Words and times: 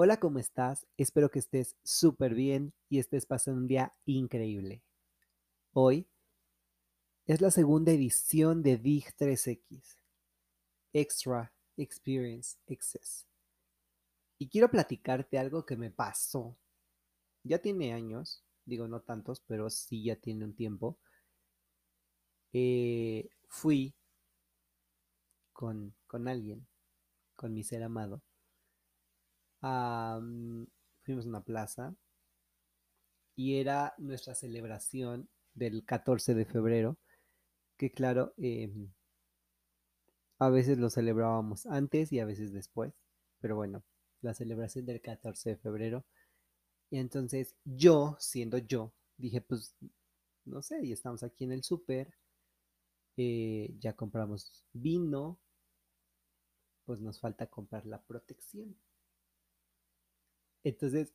Hola, 0.00 0.20
¿cómo 0.20 0.38
estás? 0.38 0.86
Espero 0.96 1.28
que 1.28 1.40
estés 1.40 1.74
súper 1.82 2.32
bien 2.32 2.72
y 2.88 3.00
estés 3.00 3.26
pasando 3.26 3.60
un 3.62 3.66
día 3.66 3.96
increíble. 4.04 4.84
Hoy 5.72 6.06
es 7.26 7.40
la 7.40 7.50
segunda 7.50 7.90
edición 7.90 8.62
de 8.62 8.76
DIG 8.76 9.06
3X, 9.16 9.98
Extra 10.92 11.52
Experience 11.76 12.58
Access. 12.70 13.26
Y 14.38 14.48
quiero 14.48 14.70
platicarte 14.70 15.36
algo 15.36 15.66
que 15.66 15.76
me 15.76 15.90
pasó. 15.90 16.56
Ya 17.42 17.58
tiene 17.58 17.92
años, 17.92 18.44
digo 18.66 18.86
no 18.86 19.00
tantos, 19.00 19.40
pero 19.48 19.68
sí 19.68 20.04
ya 20.04 20.14
tiene 20.14 20.44
un 20.44 20.54
tiempo. 20.54 20.96
Eh, 22.52 23.28
fui 23.48 23.96
con, 25.52 25.92
con 26.06 26.28
alguien, 26.28 26.68
con 27.34 27.52
mi 27.52 27.64
ser 27.64 27.82
amado 27.82 28.22
fuimos 29.60 31.26
a 31.26 31.28
una 31.28 31.42
plaza 31.42 31.94
y 33.36 33.56
era 33.60 33.94
nuestra 33.98 34.34
celebración 34.34 35.28
del 35.54 35.84
14 35.84 36.34
de 36.34 36.44
febrero, 36.44 36.98
que 37.76 37.90
claro, 37.90 38.34
em, 38.36 38.90
a 40.38 40.50
veces 40.50 40.78
lo 40.78 40.90
celebrábamos 40.90 41.66
antes 41.66 42.12
y 42.12 42.20
a 42.20 42.24
veces 42.24 42.52
después, 42.52 42.92
pero 43.40 43.56
bueno, 43.56 43.84
la 44.22 44.34
celebración 44.34 44.86
del 44.86 45.00
14 45.00 45.50
de 45.50 45.56
febrero. 45.56 46.04
Y 46.90 46.98
entonces 46.98 47.56
yo, 47.64 48.16
siendo 48.18 48.58
yo, 48.58 48.92
dije, 49.16 49.40
pues, 49.40 49.76
no 50.44 50.62
sé, 50.62 50.86
ya 50.86 50.94
estamos 50.94 51.22
aquí 51.22 51.44
en 51.44 51.52
el 51.52 51.62
súper, 51.62 52.14
eh, 53.16 53.74
ya 53.78 53.94
compramos 53.94 54.64
vino, 54.72 55.38
pues 56.84 57.00
nos 57.00 57.20
falta 57.20 57.46
comprar 57.46 57.86
la 57.86 58.02
protección. 58.02 58.76
Entonces, 60.68 61.14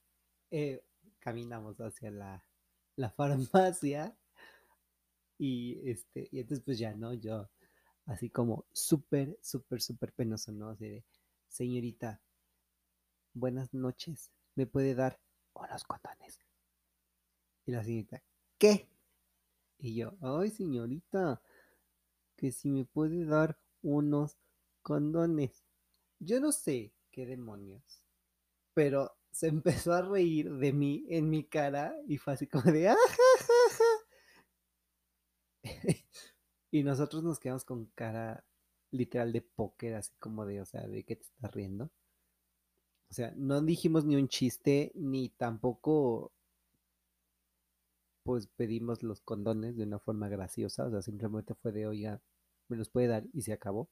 eh, 0.50 0.84
caminamos 1.20 1.78
hacia 1.80 2.10
la, 2.10 2.44
farmacia 3.16 4.18
y, 5.38 5.80
este, 5.90 6.28
y 6.32 6.40
entonces 6.40 6.64
pues 6.66 6.80
ya, 6.80 6.96
¿no? 6.96 7.14
Yo 7.14 7.50
así 8.06 8.32
como 8.32 8.66
súper, 8.72 9.38
súper, 9.44 9.80
súper 9.80 10.12
penoso, 10.14 10.52
¿no? 10.52 10.70
Así 10.70 10.90
de, 10.90 11.06
señorita, 11.50 12.20
buenas 13.34 13.72
noches, 13.76 14.32
¿me 14.56 14.66
puede 14.66 14.96
dar 14.96 15.20
unos 15.54 15.84
condones? 15.84 16.40
Y 17.68 17.74
la 17.74 17.84
señorita, 17.84 18.24
¿qué? 18.58 18.90
Y 19.78 19.96
yo, 19.96 20.18
ay 20.22 20.50
señorita, 20.50 21.44
que 22.36 22.52
si 22.52 22.72
me 22.72 22.86
puede 22.86 23.24
dar 23.26 23.60
unos 23.84 24.40
condones. 24.82 25.64
Yo 26.20 26.40
no 26.40 26.52
sé 26.52 26.92
qué 27.12 27.28
demonios, 27.28 28.04
pero 28.74 29.13
se 29.34 29.48
empezó 29.48 29.94
a 29.94 30.02
reír 30.04 30.50
de 30.58 30.72
mí 30.72 31.06
en 31.10 31.30
mi 31.30 31.44
cara 31.44 31.96
y 32.08 32.18
fue 32.18 32.34
así 32.34 32.48
como 32.48 32.72
de 32.72 32.90
¡Ah, 32.90 32.96
y 36.72 36.84
nosotros 36.84 37.24
nos 37.24 37.40
quedamos 37.40 37.66
con 37.66 37.88
cara 37.96 38.44
literal 38.92 39.34
de 39.34 39.42
póker, 39.42 39.96
así 39.96 40.14
como 40.20 40.46
de, 40.46 40.62
o 40.62 40.66
sea, 40.66 40.88
¿de 40.88 41.04
qué 41.04 41.16
te 41.16 41.24
estás 41.24 41.52
riendo? 41.52 41.90
O 43.10 43.14
sea, 43.14 43.34
no 43.36 43.60
dijimos 43.62 44.06
ni 44.06 44.16
un 44.16 44.28
chiste, 44.28 44.92
ni 44.94 45.30
tampoco, 45.30 46.32
pues 48.24 48.48
pedimos 48.48 49.02
los 49.02 49.20
condones 49.22 49.76
de 49.76 49.84
una 49.84 49.98
forma 50.00 50.30
graciosa, 50.30 50.86
o 50.86 50.92
sea, 50.92 51.02
simplemente 51.02 51.56
fue 51.56 51.72
de, 51.72 51.88
oiga, 51.88 52.22
me 52.68 52.78
los 52.78 52.90
puede 52.90 53.08
dar 53.08 53.24
y 53.34 53.42
se 53.42 53.54
acabó. 53.54 53.90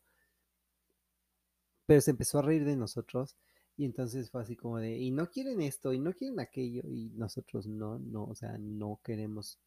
Pero 1.88 2.02
se 2.02 2.11
empezó 2.11 2.39
a 2.39 2.44
reír 2.44 2.64
de 2.64 2.76
nosotros 2.76 3.36
y 3.81 3.85
entonces 3.85 4.29
fue 4.29 4.43
así 4.43 4.55
como 4.55 4.77
de, 4.77 4.95
y 4.99 5.09
no 5.09 5.31
quieren 5.31 5.59
esto, 5.61 5.91
y 5.91 5.99
no 5.99 6.13
quieren 6.13 6.39
aquello, 6.39 6.83
y 6.87 7.09
nosotros 7.15 7.65
no, 7.65 7.97
no, 7.97 8.25
o 8.25 8.35
sea, 8.35 8.55
no 8.59 8.99
queremos 9.03 9.57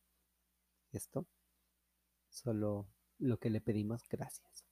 esto, 0.93 1.27
solo 2.29 2.87
lo 3.19 3.39
que 3.39 3.49
le 3.49 3.63
pedimos, 3.63 4.03
gracias. 4.11 4.67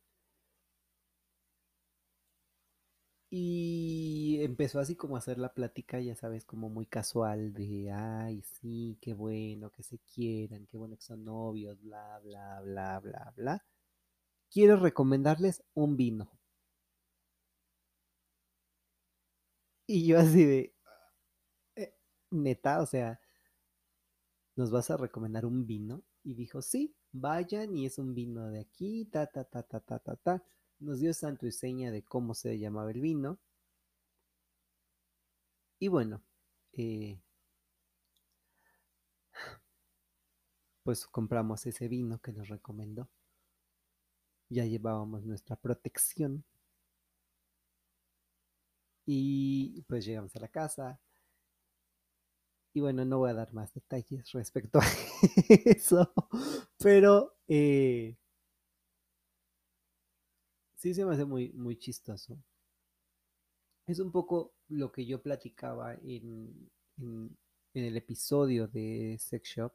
Y 3.31 4.39
empezó 4.43 4.79
así 4.79 4.95
como 4.95 5.17
a 5.17 5.19
hacer 5.19 5.39
la 5.39 5.55
plática, 5.55 5.99
ya 6.01 6.15
sabes, 6.15 6.45
como 6.45 6.69
muy 6.69 6.87
casual 6.87 7.53
de, 7.55 7.91
ay, 7.91 8.43
sí, 8.43 8.97
qué 9.01 9.15
bueno 9.15 9.71
que 9.71 9.83
se 9.83 9.99
quieran, 10.15 10.67
qué 10.71 10.77
bueno 10.77 10.97
que 10.97 11.03
son 11.03 11.25
novios, 11.25 11.81
bla, 11.83 12.21
bla, 12.23 12.61
bla, 12.61 13.01
bla, 13.01 13.33
bla. 13.37 13.65
Quiero 14.51 14.77
recomendarles 14.79 15.65
un 15.75 15.97
vino. 15.97 16.31
Y 19.95 20.07
yo 20.07 20.19
así 20.19 20.45
de, 20.47 20.75
eh, 21.77 21.95
neta, 22.31 22.81
o 22.81 22.87
sea, 22.87 23.21
¿nos 24.57 24.71
vas 24.71 24.91
a 24.91 24.97
recomendar 24.97 25.45
un 25.45 25.67
vino? 25.67 26.03
Y 26.25 26.33
dijo, 26.35 26.63
sí, 26.63 26.95
vayan 27.13 27.77
y 27.77 27.85
es 27.87 27.99
un 27.99 28.15
vino 28.15 28.49
de 28.49 28.61
aquí, 28.61 29.05
ta, 29.05 29.27
ta, 29.27 29.45
ta, 29.45 29.63
ta, 29.63 29.81
ta, 29.81 29.99
ta, 29.99 30.17
ta. 30.17 30.43
Nos 30.79 31.01
dio 31.01 31.13
santo 31.15 31.47
y 31.47 31.53
seña 31.53 31.91
de 31.91 32.03
cómo 32.03 32.35
se 32.35 32.59
llamaba 32.59 32.91
el 32.91 33.01
vino. 33.01 33.39
Y 35.79 35.89
bueno, 35.89 36.23
eh, 36.73 37.21
pues 40.85 41.09
compramos 41.09 41.67
ese 41.67 41.89
vino 41.89 42.21
que 42.21 42.31
nos 42.33 42.47
recomendó. 42.49 43.09
Ya 44.51 44.65
llevábamos 44.67 45.25
nuestra 45.25 45.57
protección. 45.57 46.45
Y 49.07 49.83
pues 49.83 50.05
llegamos 50.05 50.35
a 50.37 50.41
la 50.41 50.49
casa. 50.49 51.01
Y 52.75 52.81
bueno, 52.81 53.05
no 53.05 53.19
voy 53.19 53.31
a 53.31 53.35
dar 53.35 53.53
más 53.53 53.73
detalles 53.75 54.31
respecto 54.33 54.79
a 54.81 54.85
eso, 55.49 56.13
pero 56.79 57.37
eh, 57.47 58.17
sí 60.77 60.95
se 60.95 61.05
me 61.05 61.13
hace 61.15 61.25
muy, 61.25 61.53
muy 61.53 61.77
chistoso. 61.79 62.39
Es 63.87 64.01
un 64.01 64.11
poco 64.11 64.55
lo 64.69 64.91
que 64.91 65.05
yo 65.07 65.23
platicaba 65.23 65.95
en, 65.95 66.71
en 66.99 67.37
el 67.75 67.97
episodio 67.97 68.67
de 68.69 69.17
Sex 69.21 69.49
Shop. 69.49 69.73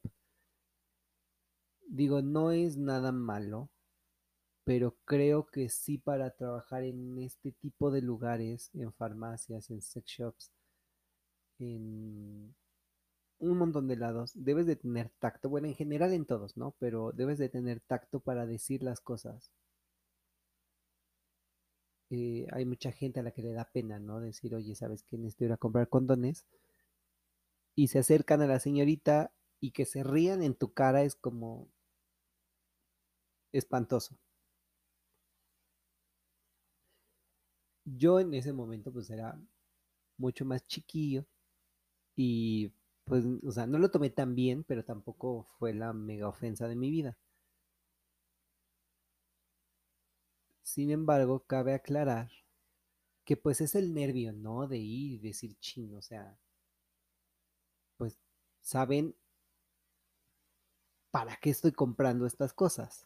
Digo, 1.87 2.21
no 2.21 2.51
es 2.51 2.77
nada 2.77 3.11
malo 3.11 3.69
pero 4.67 4.97
creo 5.05 5.47
que 5.47 5.69
sí 5.69 5.97
para 5.97 6.29
trabajar 6.31 6.83
en 6.83 7.17
este 7.19 7.53
tipo 7.53 7.89
de 7.89 8.01
lugares, 8.01 8.69
en 8.73 8.91
farmacias, 8.91 9.69
en 9.69 9.81
sex 9.81 10.05
shops, 10.05 10.51
en 11.59 12.53
un 13.39 13.57
montón 13.57 13.87
de 13.87 13.95
lados, 13.95 14.33
debes 14.35 14.65
de 14.67 14.75
tener 14.75 15.09
tacto, 15.19 15.47
bueno, 15.49 15.67
en 15.67 15.75
general 15.75 16.11
en 16.11 16.25
todos, 16.25 16.57
¿no? 16.57 16.75
Pero 16.79 17.13
debes 17.13 17.37
de 17.37 17.47
tener 17.47 17.79
tacto 17.79 18.19
para 18.19 18.45
decir 18.45 18.83
las 18.83 18.99
cosas. 18.99 19.51
Eh, 22.09 22.45
hay 22.51 22.65
mucha 22.65 22.91
gente 22.91 23.21
a 23.21 23.23
la 23.23 23.31
que 23.31 23.43
le 23.43 23.53
da 23.53 23.69
pena, 23.71 23.99
¿no? 23.99 24.19
Decir, 24.19 24.53
oye, 24.53 24.75
¿sabes 24.75 25.01
qué? 25.03 25.17
Necesito 25.17 25.45
ir 25.45 25.53
a 25.53 25.57
comprar 25.57 25.87
condones. 25.87 26.45
Y 27.73 27.87
se 27.87 27.99
acercan 27.99 28.41
a 28.41 28.47
la 28.47 28.59
señorita 28.59 29.31
y 29.61 29.71
que 29.71 29.85
se 29.85 30.03
rían 30.03 30.43
en 30.43 30.55
tu 30.55 30.73
cara 30.73 31.03
es 31.03 31.15
como 31.15 31.69
espantoso. 33.53 34.17
Yo 37.95 38.19
en 38.19 38.35
ese 38.35 38.53
momento 38.53 38.91
pues 38.91 39.09
era 39.09 39.35
mucho 40.17 40.45
más 40.45 40.67
chiquillo 40.67 41.25
y 42.15 42.71
pues, 43.05 43.25
o 43.45 43.51
sea, 43.51 43.67
no 43.67 43.79
lo 43.79 43.91
tomé 43.91 44.09
tan 44.11 44.35
bien, 44.35 44.63
pero 44.65 44.85
tampoco 44.85 45.47
fue 45.59 45.73
la 45.73 45.93
mega 45.93 46.27
ofensa 46.29 46.67
de 46.67 46.75
mi 46.75 46.91
vida. 46.91 47.17
Sin 50.61 50.91
embargo, 50.91 51.39
cabe 51.47 51.73
aclarar 51.73 52.29
que 53.25 53.37
pues 53.37 53.61
es 53.61 53.75
el 53.75 53.93
nervio, 53.93 54.33
¿no? 54.33 54.67
De 54.67 54.77
ir 54.77 55.13
y 55.13 55.17
decir 55.19 55.55
chino, 55.59 55.97
o 55.99 56.01
sea, 56.01 56.37
pues 57.97 58.17
saben 58.61 59.15
para 61.11 61.35
qué 61.35 61.49
estoy 61.49 61.73
comprando 61.73 62.25
estas 62.25 62.53
cosas. 62.53 63.05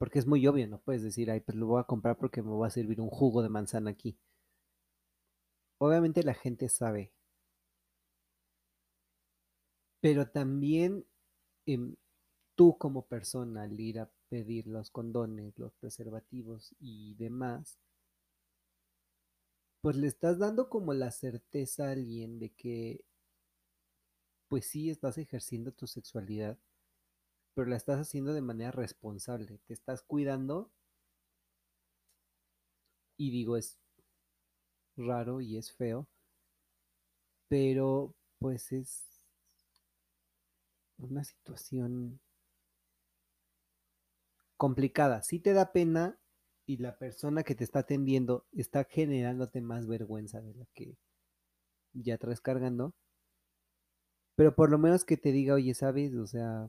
Porque 0.00 0.18
es 0.18 0.26
muy 0.26 0.46
obvio, 0.46 0.66
no 0.66 0.80
puedes 0.80 1.02
decir, 1.02 1.30
ay, 1.30 1.40
pues 1.40 1.58
lo 1.58 1.66
voy 1.66 1.78
a 1.78 1.84
comprar 1.84 2.16
porque 2.16 2.40
me 2.42 2.56
va 2.56 2.66
a 2.68 2.70
servir 2.70 3.02
un 3.02 3.10
jugo 3.10 3.42
de 3.42 3.50
manzana 3.50 3.90
aquí. 3.90 4.16
Obviamente 5.78 6.22
la 6.22 6.32
gente 6.32 6.70
sabe. 6.70 7.12
Pero 10.00 10.26
también 10.26 11.04
em, 11.66 11.96
tú 12.54 12.78
como 12.78 13.06
persona 13.06 13.64
al 13.64 13.78
ir 13.78 14.00
a 14.00 14.10
pedir 14.30 14.66
los 14.66 14.90
condones, 14.90 15.58
los 15.58 15.74
preservativos 15.74 16.74
y 16.80 17.14
demás, 17.16 17.78
pues 19.82 19.96
le 19.96 20.06
estás 20.06 20.38
dando 20.38 20.70
como 20.70 20.94
la 20.94 21.10
certeza 21.10 21.88
a 21.88 21.92
alguien 21.92 22.38
de 22.38 22.48
que 22.54 23.04
pues 24.48 24.64
sí 24.64 24.88
estás 24.88 25.18
ejerciendo 25.18 25.72
tu 25.72 25.86
sexualidad 25.86 26.58
pero 27.54 27.68
la 27.68 27.76
estás 27.76 28.00
haciendo 28.00 28.32
de 28.32 28.42
manera 28.42 28.70
responsable, 28.70 29.58
te 29.66 29.74
estás 29.74 30.02
cuidando 30.02 30.70
y 33.16 33.30
digo, 33.30 33.56
es 33.56 33.78
raro 34.96 35.40
y 35.40 35.56
es 35.56 35.72
feo, 35.72 36.08
pero 37.48 38.14
pues 38.38 38.72
es 38.72 39.04
una 40.98 41.24
situación 41.24 42.20
complicada. 44.56 45.22
Sí 45.22 45.40
te 45.40 45.52
da 45.52 45.72
pena 45.72 46.18
y 46.66 46.76
la 46.76 46.98
persona 46.98 47.42
que 47.42 47.54
te 47.54 47.64
está 47.64 47.80
atendiendo 47.80 48.46
está 48.52 48.84
generándote 48.84 49.60
más 49.60 49.86
vergüenza 49.86 50.40
de 50.40 50.54
la 50.54 50.66
que 50.74 50.96
ya 51.94 52.18
traes 52.18 52.40
cargando. 52.40 52.94
Pero 54.36 54.54
por 54.56 54.70
lo 54.70 54.78
menos 54.78 55.04
que 55.04 55.16
te 55.16 55.32
diga, 55.32 55.54
oye, 55.54 55.74
¿sabes? 55.74 56.14
O 56.14 56.26
sea, 56.26 56.68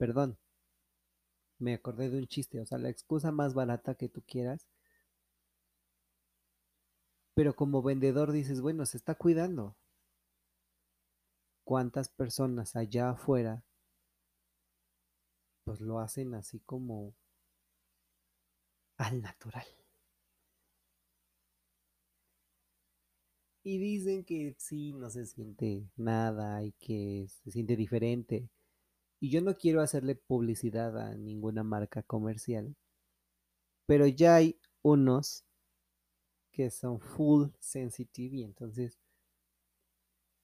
perdón, 0.00 0.38
me 1.60 1.74
acordé 1.74 2.10
de 2.10 2.18
un 2.18 2.26
chiste, 2.26 2.58
o 2.60 2.66
sea, 2.66 2.78
la 2.78 2.88
excusa 2.88 3.30
más 3.30 3.54
barata 3.54 3.94
que 3.94 4.08
tú 4.08 4.20
quieras. 4.26 4.66
Pero 7.34 7.56
como 7.56 7.82
vendedor 7.82 8.30
dices, 8.30 8.60
bueno, 8.60 8.86
se 8.86 8.96
está 8.96 9.16
cuidando. 9.16 9.74
¿Cuántas 11.64 12.10
personas 12.10 12.76
allá 12.76 13.08
afuera 13.08 13.64
pues 15.64 15.80
lo 15.80 16.00
hacen 16.00 16.34
así 16.34 16.60
como 16.60 17.14
al 18.98 19.20
natural? 19.20 19.66
Y 23.64 23.78
dicen 23.78 24.22
que 24.24 24.54
sí, 24.58 24.92
no 24.92 25.08
se 25.08 25.24
siente 25.24 25.88
nada 25.96 26.62
y 26.62 26.72
que 26.72 27.26
se 27.42 27.50
siente 27.50 27.74
diferente. 27.74 28.50
Y 29.20 29.30
yo 29.30 29.42
no 29.42 29.54
quiero 29.56 29.82
hacerle 29.82 30.14
publicidad 30.14 30.98
a 30.98 31.14
ninguna 31.14 31.62
marca 31.62 32.02
comercial, 32.02 32.74
pero 33.86 34.06
ya 34.06 34.36
hay 34.36 34.58
unos 34.82 35.44
que 36.50 36.70
son 36.70 37.00
full 37.00 37.48
sensitive 37.58 38.36
y 38.38 38.44
entonces, 38.44 38.98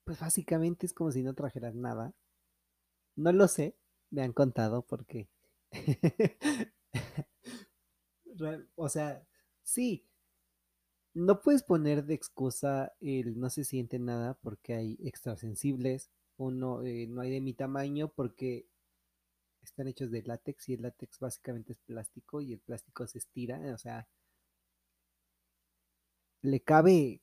pues 0.05 0.20
básicamente 0.20 0.87
es 0.87 0.93
como 0.93 1.11
si 1.11 1.23
no 1.23 1.34
trajeras 1.34 1.75
nada. 1.75 2.14
No 3.17 3.32
lo 3.32 3.49
sé, 3.49 3.76
me 4.11 4.23
han 4.23 4.32
contado 4.32 4.82
porque, 4.82 5.29
o 8.76 8.88
sea, 8.88 9.26
sí, 9.62 10.06
no 11.14 11.40
puedes 11.40 11.62
poner 11.62 12.05
de 12.05 12.12
excusa 12.14 12.93
el 13.00 13.40
no 13.40 13.49
se 13.49 13.64
siente 13.64 13.99
nada 13.99 14.34
porque 14.34 14.75
hay 14.75 14.99
extrasensibles, 15.02 16.11
uno 16.38 16.82
eh, 16.82 17.06
no 17.08 17.22
hay 17.22 17.30
de 17.30 17.40
mi 17.40 17.54
tamaño 17.54 18.08
porque 18.08 18.66
están 19.62 19.88
hechos 19.88 20.10
de 20.10 20.22
látex 20.22 20.68
y 20.68 20.74
el 20.74 20.82
látex 20.82 21.18
básicamente 21.18 21.72
es 21.72 21.78
plástico 21.80 22.40
y 22.40 22.52
el 22.52 22.60
plástico 22.60 23.06
se 23.06 23.18
estira, 23.18 23.58
o 23.74 23.78
sea, 23.78 24.08
le 26.42 26.60
cabe 26.60 27.20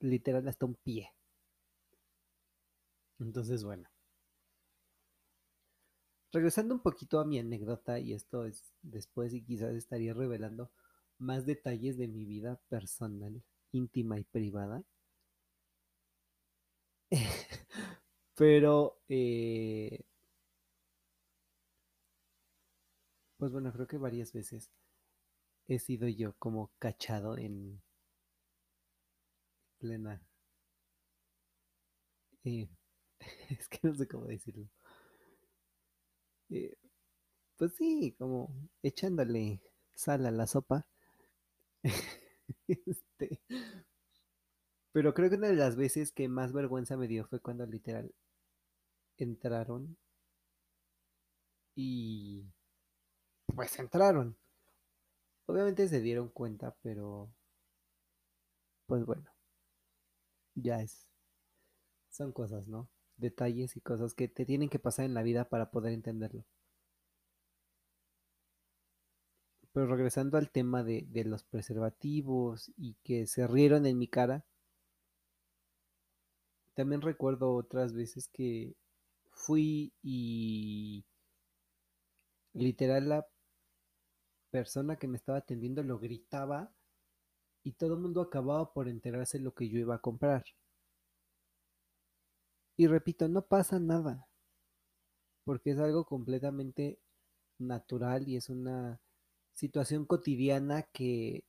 literal 0.00 0.46
hasta 0.48 0.66
un 0.66 0.74
pie. 0.74 1.12
Entonces, 3.18 3.64
bueno. 3.64 3.88
Regresando 6.32 6.74
un 6.74 6.80
poquito 6.80 7.18
a 7.18 7.24
mi 7.24 7.38
anécdota, 7.38 7.98
y 7.98 8.12
esto 8.12 8.44
es 8.44 8.72
después 8.82 9.32
y 9.32 9.42
quizás 9.42 9.74
estaría 9.74 10.12
revelando 10.12 10.70
más 11.18 11.46
detalles 11.46 11.96
de 11.96 12.08
mi 12.08 12.26
vida 12.26 12.60
personal, 12.68 13.42
íntima 13.72 14.18
y 14.18 14.24
privada. 14.24 14.84
Pero, 18.36 18.98
eh, 19.08 20.04
pues 23.38 23.50
bueno, 23.50 23.72
creo 23.72 23.86
que 23.86 23.96
varias 23.96 24.32
veces 24.34 24.70
he 25.68 25.78
sido 25.78 26.08
yo 26.08 26.34
como 26.38 26.72
cachado 26.78 27.38
en 27.38 27.82
plena... 29.78 30.20
eh, 32.44 32.68
es 33.50 33.68
que 33.68 33.78
no 33.82 33.94
sé 33.94 34.06
cómo 34.08 34.26
decirlo. 34.26 34.66
Eh, 36.50 36.74
pues 37.58 37.74
sí, 37.76 38.14
como 38.18 38.50
echándole 38.82 39.60
sal 39.94 40.26
a 40.26 40.30
la 40.32 40.46
sopa. 40.46 40.86
Este, 42.68 43.40
pero 44.90 45.14
creo 45.14 45.30
que 45.30 45.36
una 45.36 45.46
de 45.46 45.54
las 45.54 45.76
veces 45.76 46.10
que 46.10 46.28
más 46.28 46.52
vergüenza 46.52 46.96
me 46.96 47.06
dio 47.06 47.24
fue 47.24 47.38
cuando 47.38 47.64
literal 47.66 48.12
entraron 49.24 49.96
y 51.76 52.44
pues 53.54 53.78
entraron. 53.78 54.36
Obviamente 55.46 55.88
se 55.88 56.00
dieron 56.00 56.28
cuenta, 56.28 56.76
pero 56.82 57.30
pues 58.86 59.04
bueno, 59.04 59.30
ya 60.54 60.80
es. 60.82 61.06
Son 62.10 62.32
cosas, 62.32 62.66
¿no? 62.66 62.88
Detalles 63.16 63.76
y 63.76 63.80
cosas 63.80 64.12
que 64.14 64.26
te 64.28 64.44
tienen 64.44 64.68
que 64.68 64.78
pasar 64.80 65.04
en 65.04 65.14
la 65.14 65.22
vida 65.22 65.48
para 65.48 65.70
poder 65.70 65.92
entenderlo. 65.92 66.44
Pero 69.72 69.86
regresando 69.86 70.38
al 70.38 70.50
tema 70.50 70.82
de, 70.82 71.06
de 71.08 71.24
los 71.24 71.44
preservativos 71.44 72.72
y 72.76 72.94
que 73.04 73.26
se 73.26 73.46
rieron 73.46 73.86
en 73.86 73.98
mi 73.98 74.08
cara, 74.08 74.44
también 76.74 77.00
recuerdo 77.00 77.54
otras 77.54 77.92
veces 77.94 78.28
que 78.28 78.74
fui 79.36 79.92
y 80.02 81.04
literal 82.54 83.08
la 83.08 83.28
persona 84.50 84.96
que 84.96 85.06
me 85.06 85.18
estaba 85.18 85.38
atendiendo 85.38 85.82
lo 85.82 85.98
gritaba 85.98 86.72
y 87.62 87.72
todo 87.72 87.94
el 87.94 88.00
mundo 88.00 88.22
acababa 88.22 88.72
por 88.72 88.88
enterarse 88.88 89.38
de 89.38 89.44
lo 89.44 89.54
que 89.54 89.68
yo 89.68 89.78
iba 89.78 89.94
a 89.96 90.00
comprar. 90.00 90.44
Y 92.78 92.86
repito, 92.86 93.28
no 93.28 93.42
pasa 93.46 93.78
nada, 93.78 94.28
porque 95.44 95.70
es 95.70 95.78
algo 95.78 96.04
completamente 96.04 96.98
natural 97.58 98.28
y 98.28 98.36
es 98.36 98.48
una 98.50 99.00
situación 99.54 100.06
cotidiana 100.06 100.82
que, 100.92 101.44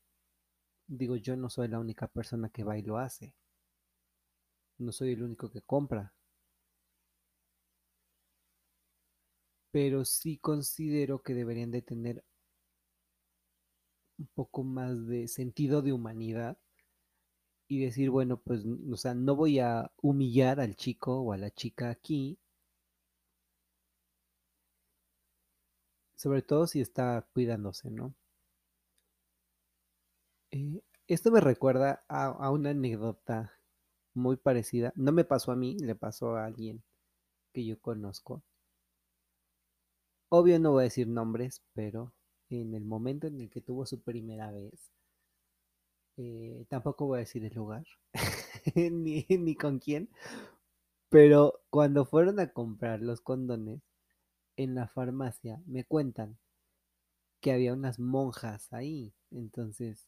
digo, 0.88 1.16
yo 1.18 1.36
no 1.38 1.50
soy 1.50 1.68
la 1.68 1.80
única 1.80 2.08
persona 2.08 2.50
que 2.50 2.64
va 2.64 2.78
y 2.78 2.82
lo 2.82 2.98
hace. 2.98 3.36
No 4.80 4.92
soy 4.92 5.14
el 5.14 5.24
único 5.24 5.50
que 5.50 5.62
compra. 5.62 6.17
Pero 9.78 10.06
sí 10.06 10.40
considero 10.40 11.22
que 11.22 11.36
deberían 11.36 11.70
de 11.70 11.84
tener 11.84 12.24
un 14.18 14.26
poco 14.34 14.64
más 14.64 15.06
de 15.06 15.28
sentido 15.28 15.84
de 15.84 15.94
humanidad 15.94 16.58
y 17.68 17.86
decir, 17.86 18.10
bueno, 18.10 18.38
pues, 18.38 18.66
o 18.66 18.98
sea, 18.98 19.14
no 19.14 19.36
voy 19.36 19.60
a 19.60 19.92
humillar 20.02 20.60
al 20.60 20.76
chico 20.76 21.22
o 21.22 21.32
a 21.32 21.38
la 21.38 21.52
chica 21.52 21.92
aquí, 21.92 22.40
sobre 26.16 26.42
todo 26.42 26.66
si 26.66 26.82
está 26.82 27.28
cuidándose, 27.32 27.92
¿no? 27.92 28.16
Eh, 30.50 30.82
esto 31.08 31.30
me 31.30 31.40
recuerda 31.40 32.04
a, 32.08 32.26
a, 32.26 32.50
una 32.50 32.72
anécdota 32.72 33.54
muy 34.16 34.38
parecida. 34.38 34.92
No 34.96 35.12
me 35.12 35.24
pasó 35.24 35.52
a 35.52 35.56
mí, 35.56 35.78
le 35.78 35.94
pasó 35.94 36.36
a 36.36 36.46
alguien 36.46 36.82
que 37.54 37.64
yo 37.64 37.80
conozco. 37.80 38.44
Obvio 40.30 40.58
no 40.58 40.72
voy 40.72 40.84
a 40.84 40.84
decir 40.86 41.06
nombres, 41.10 41.62
pero 41.74 42.14
en 42.50 42.74
el 42.76 42.86
momento 42.86 43.28
en 43.28 43.42
el 43.42 43.50
que 43.50 43.60
tuvo 43.60 43.86
su 43.86 44.00
primera 44.02 44.50
vez, 44.52 44.90
eh, 46.18 46.66
tampoco 46.70 47.06
voy 47.06 47.18
a 47.18 47.20
decir 47.20 47.44
el 47.46 47.54
lugar, 47.54 47.86
ni, 48.76 49.26
ni 49.30 49.56
con 49.56 49.80
quién, 49.80 50.10
pero 51.10 51.60
cuando 51.70 52.06
fueron 52.06 52.40
a 52.40 52.54
comprar 52.54 53.02
los 53.02 53.20
condones, 53.20 53.82
en 54.58 54.76
la 54.76 54.88
farmacia 54.88 55.62
me 55.68 55.86
cuentan 55.86 56.38
que 57.42 57.52
había 57.52 57.74
unas 57.74 57.98
monjas 57.98 58.72
ahí. 58.72 59.12
Entonces, 59.32 60.08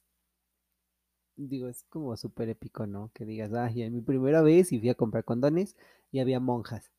digo, 1.38 1.68
es 1.70 1.82
como 1.86 2.16
súper 2.18 2.50
épico, 2.50 2.86
¿no? 2.86 3.10
Que 3.16 3.26
digas, 3.26 3.52
ay, 3.54 3.82
en 3.82 3.94
mi 3.96 4.02
primera 4.02 4.44
vez 4.44 4.72
y 4.72 4.80
fui 4.80 4.90
a 4.90 4.94
comprar 4.96 5.24
condones 5.26 5.76
y 6.12 6.20
había 6.20 6.40
monjas. 6.40 6.92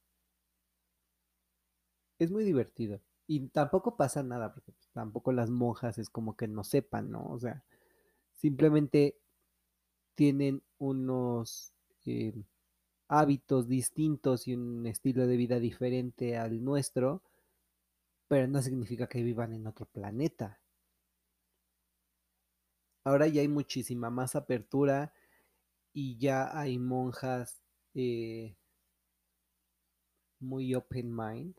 Es 2.21 2.31
muy 2.31 2.45
divertido. 2.45 3.01
Y 3.33 3.47
tampoco 3.51 3.97
pasa 3.97 4.25
nada, 4.25 4.53
porque 4.53 4.73
tampoco 4.93 5.31
las 5.31 5.51
monjas 5.51 5.99
es 5.99 6.11
como 6.11 6.37
que 6.37 6.49
no 6.49 6.65
sepan, 6.65 7.13
¿no? 7.13 7.27
O 7.27 7.39
sea, 7.39 7.63
simplemente 8.35 9.17
tienen 10.17 10.65
unos 10.79 11.73
eh, 12.07 12.35
hábitos 13.07 13.69
distintos 13.69 14.49
y 14.49 14.55
un 14.57 14.85
estilo 14.85 15.29
de 15.29 15.37
vida 15.37 15.61
diferente 15.61 16.37
al 16.39 16.65
nuestro 16.65 17.23
pero 18.27 18.49
no 18.49 18.61
significa 18.63 19.09
que 19.09 19.23
vivan 19.23 19.53
en 19.53 19.69
otro 19.69 19.87
planeta. 19.87 20.59
Ahora 23.05 23.29
ya 23.29 23.43
hay 23.43 23.49
muchísima 23.49 24.11
más 24.11 24.35
apertura 24.35 25.13
y 25.93 26.19
ya 26.19 26.59
hay 26.59 26.81
monjas 26.81 27.63
eh, 27.95 28.57
muy 30.41 30.75
open 30.75 31.15
mind 31.15 31.55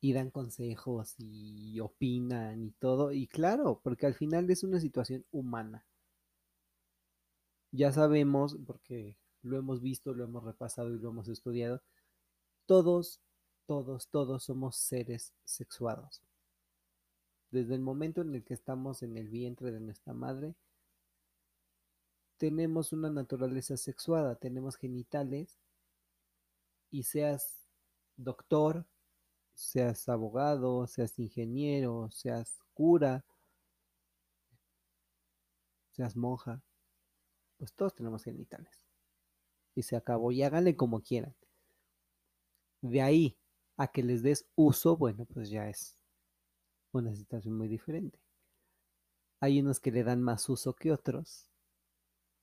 y 0.00 0.12
dan 0.12 0.30
consejos 0.30 1.14
y 1.18 1.80
opinan 1.80 2.62
y 2.62 2.70
todo. 2.72 3.12
Y 3.12 3.26
claro, 3.26 3.80
porque 3.82 4.06
al 4.06 4.14
final 4.14 4.50
es 4.50 4.64
una 4.64 4.80
situación 4.80 5.24
humana. 5.32 5.84
ya 7.72 7.92
sabemos, 7.92 8.56
porque 8.66 9.16
lo 9.42 9.58
hemos 9.58 9.80
visto, 9.82 10.14
lo 10.14 10.24
hemos 10.24 10.44
repasado 10.44 10.94
y 10.94 10.98
lo 10.98 11.10
hemos 11.10 11.28
estudiado, 11.28 11.82
todos, 12.66 13.20
todos, 13.66 14.08
todos 14.08 14.44
somos 14.44 14.76
seres 14.76 15.34
sexuados. 15.44 16.22
Desde 17.50 17.74
el 17.74 17.80
momento 17.80 18.22
en 18.22 18.34
el 18.34 18.44
que 18.44 18.54
estamos 18.54 19.02
en 19.02 19.16
el 19.16 19.28
vientre 19.28 19.70
de 19.72 19.80
nuestra 19.80 20.12
madre, 20.12 20.54
tenemos 22.38 22.92
una 22.92 23.10
naturaleza 23.10 23.76
sexuada, 23.76 24.36
tenemos 24.36 24.76
genitales 24.76 25.58
y 26.90 27.02
seas 27.02 27.68
doctor, 28.16 28.86
seas 29.58 30.08
abogado, 30.08 30.86
seas 30.86 31.18
ingeniero, 31.18 32.08
seas 32.12 32.60
cura, 32.74 33.24
seas 35.90 36.16
monja, 36.16 36.62
pues 37.56 37.74
todos 37.74 37.94
tenemos 37.94 38.22
genitales. 38.22 38.84
Y 39.74 39.82
se 39.82 39.96
acabó, 39.96 40.30
y 40.30 40.44
háganle 40.44 40.76
como 40.76 41.02
quieran. 41.02 41.34
De 42.82 43.02
ahí 43.02 43.36
a 43.76 43.88
que 43.88 44.04
les 44.04 44.22
des 44.22 44.46
uso, 44.54 44.96
bueno, 44.96 45.24
pues 45.24 45.50
ya 45.50 45.68
es 45.68 45.98
una 46.92 47.14
situación 47.14 47.56
muy 47.56 47.66
diferente. 47.66 48.20
Hay 49.40 49.60
unos 49.60 49.80
que 49.80 49.90
le 49.90 50.04
dan 50.04 50.22
más 50.22 50.48
uso 50.48 50.74
que 50.74 50.92
otros, 50.92 51.50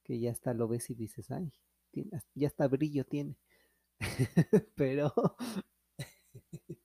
que 0.03 0.19
ya 0.19 0.31
hasta 0.31 0.53
lo 0.53 0.67
ves 0.67 0.89
y 0.89 0.95
dices, 0.95 1.31
ay, 1.31 1.53
ya 2.34 2.48
está 2.48 2.67
brillo 2.67 3.05
tiene. 3.05 3.38
Pero 4.75 5.13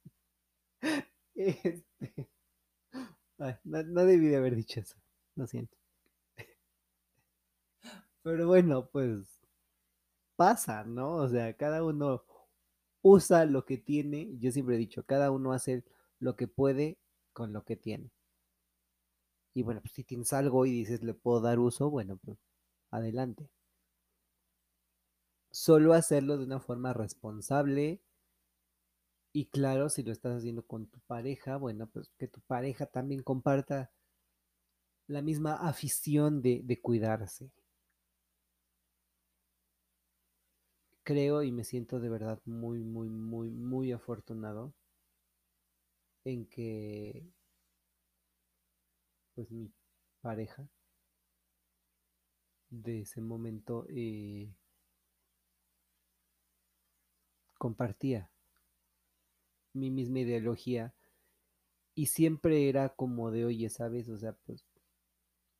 no, 3.65 3.83
no 3.83 4.05
debí 4.05 4.29
de 4.29 4.37
haber 4.37 4.57
dicho 4.57 4.81
eso, 4.81 4.97
lo 5.37 5.47
siento. 5.47 5.77
Pero 8.23 8.47
bueno, 8.47 8.89
pues 8.91 9.41
pasa, 10.37 10.85
¿no? 10.85 11.17
O 11.17 11.29
sea, 11.29 11.55
cada 11.55 11.85
uno 11.85 12.25
usa 13.03 13.45
lo 13.45 13.65
que 13.67 13.79
tiene. 13.79 14.39
Yo 14.39 14.51
siempre 14.53 14.77
he 14.77 14.79
dicho, 14.79 15.05
cada 15.05 15.31
uno 15.31 15.53
hace 15.53 15.85
lo 16.19 16.37
que 16.37 16.49
puede 16.49 16.99
con 17.33 17.53
lo 17.53 17.65
que 17.65 17.77
tiene. 17.77 18.11
Y 19.55 19.63
bueno, 19.63 19.81
pues 19.81 19.93
si 19.93 20.05
tienes 20.05 20.33
algo 20.33 20.65
y 20.67 20.71
dices 20.71 21.03
le 21.03 21.15
puedo 21.15 21.41
dar 21.41 21.59
uso, 21.59 21.91
bueno, 21.91 22.17
pues 22.17 22.39
adelante. 22.91 23.51
Solo 25.53 25.95
hacerlo 25.95 26.39
de 26.39 26.45
una 26.45 26.59
forma 26.61 26.93
responsable 26.93 28.01
y 29.33 29.47
claro, 29.47 29.89
si 29.89 30.03
lo 30.05 30.13
estás 30.13 30.37
haciendo 30.39 30.63
con 30.65 30.87
tu 30.87 31.01
pareja, 31.01 31.57
bueno, 31.57 31.89
pues 31.89 32.11
que 32.19 32.29
tu 32.29 32.41
pareja 32.43 32.87
también 32.87 33.23
comparta 33.23 33.91
la 35.09 35.21
misma 35.21 35.57
afición 35.57 36.41
de, 36.41 36.63
de 36.65 36.81
cuidarse. 36.81 37.51
Creo 41.03 41.43
y 41.43 41.53
me 41.53 41.63
siento 41.65 42.01
de 42.01 42.09
verdad 42.09 42.41
muy, 42.47 42.83
muy, 42.85 43.11
muy, 43.11 43.51
muy 43.51 43.93
afortunado 43.93 44.73
en 46.25 46.47
que 46.47 47.23
pues 49.35 49.51
mi 49.51 49.73
pareja 50.21 50.69
de 52.71 53.03
ese 53.03 53.21
momento 53.21 53.87
eh, 53.89 54.49
compartía 57.59 58.30
mi 59.73 59.91
misma 59.91 60.21
ideología 60.21 60.95
y 61.95 62.07
siempre 62.07 62.69
era 62.69 62.89
como 62.89 63.31
de, 63.31 63.45
oye, 63.45 63.69
¿sabes? 63.71 64.09
O 64.09 64.19
sea, 64.19 64.33
pues 64.33 64.65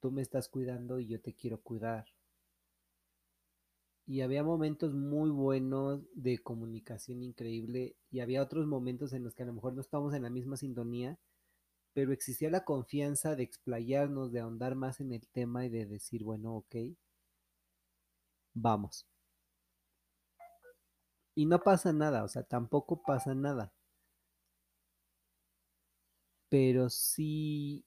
tú 0.01 0.11
me 0.11 0.23
estás 0.23 0.49
cuidando 0.49 0.99
y 1.01 1.07
yo 1.09 1.21
te 1.21 1.35
quiero 1.35 1.61
cuidar. 1.63 2.07
Y 4.07 4.21
había 4.21 4.45
momentos 4.45 4.93
muy 4.93 5.31
buenos 5.31 6.03
de 6.15 6.39
comunicación 6.39 7.23
increíble 7.23 7.97
y 8.11 8.21
había 8.21 8.43
otros 8.43 8.67
momentos 8.67 9.15
en 9.15 9.23
los 9.25 9.35
que 9.35 9.45
a 9.45 9.47
lo 9.47 9.55
mejor 9.55 9.73
no 9.73 9.81
estábamos 9.81 10.13
en 10.15 10.23
la 10.25 10.31
misma 10.31 10.57
sintonía, 10.59 11.19
pero 11.95 12.13
existía 12.13 12.51
la 12.51 12.65
confianza 12.65 13.37
de 13.37 13.45
explayarnos, 13.45 14.33
de 14.33 14.41
ahondar 14.41 14.75
más 14.77 15.01
en 15.01 15.13
el 15.13 15.29
tema 15.29 15.67
y 15.67 15.71
de 15.71 15.87
decir, 15.87 16.25
bueno, 16.25 16.57
ok, 16.57 16.77
vamos. 18.55 19.07
Y 21.35 21.47
no 21.47 21.59
pasa 21.61 21.93
nada, 21.93 22.23
o 22.23 22.29
sea, 22.29 22.45
tampoco 22.45 23.03
pasa 23.03 23.35
nada. 23.35 23.73
Pero 26.51 26.91
sí 26.91 27.87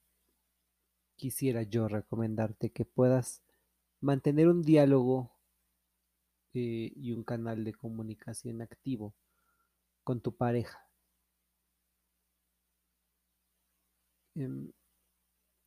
quisiera 1.16 1.64
yo 1.64 1.88
recomendarte 1.88 2.72
que 2.72 2.86
puedas 2.86 3.42
mantener 4.02 4.48
un 4.48 4.62
diálogo 4.62 5.32
eh, 6.54 6.92
y 6.96 7.12
un 7.12 7.24
canal 7.24 7.64
de 7.64 7.74
comunicación 7.74 8.62
activo 8.62 9.14
con 10.04 10.22
tu 10.22 10.36
pareja. 10.36 10.88
Em, 14.36 14.72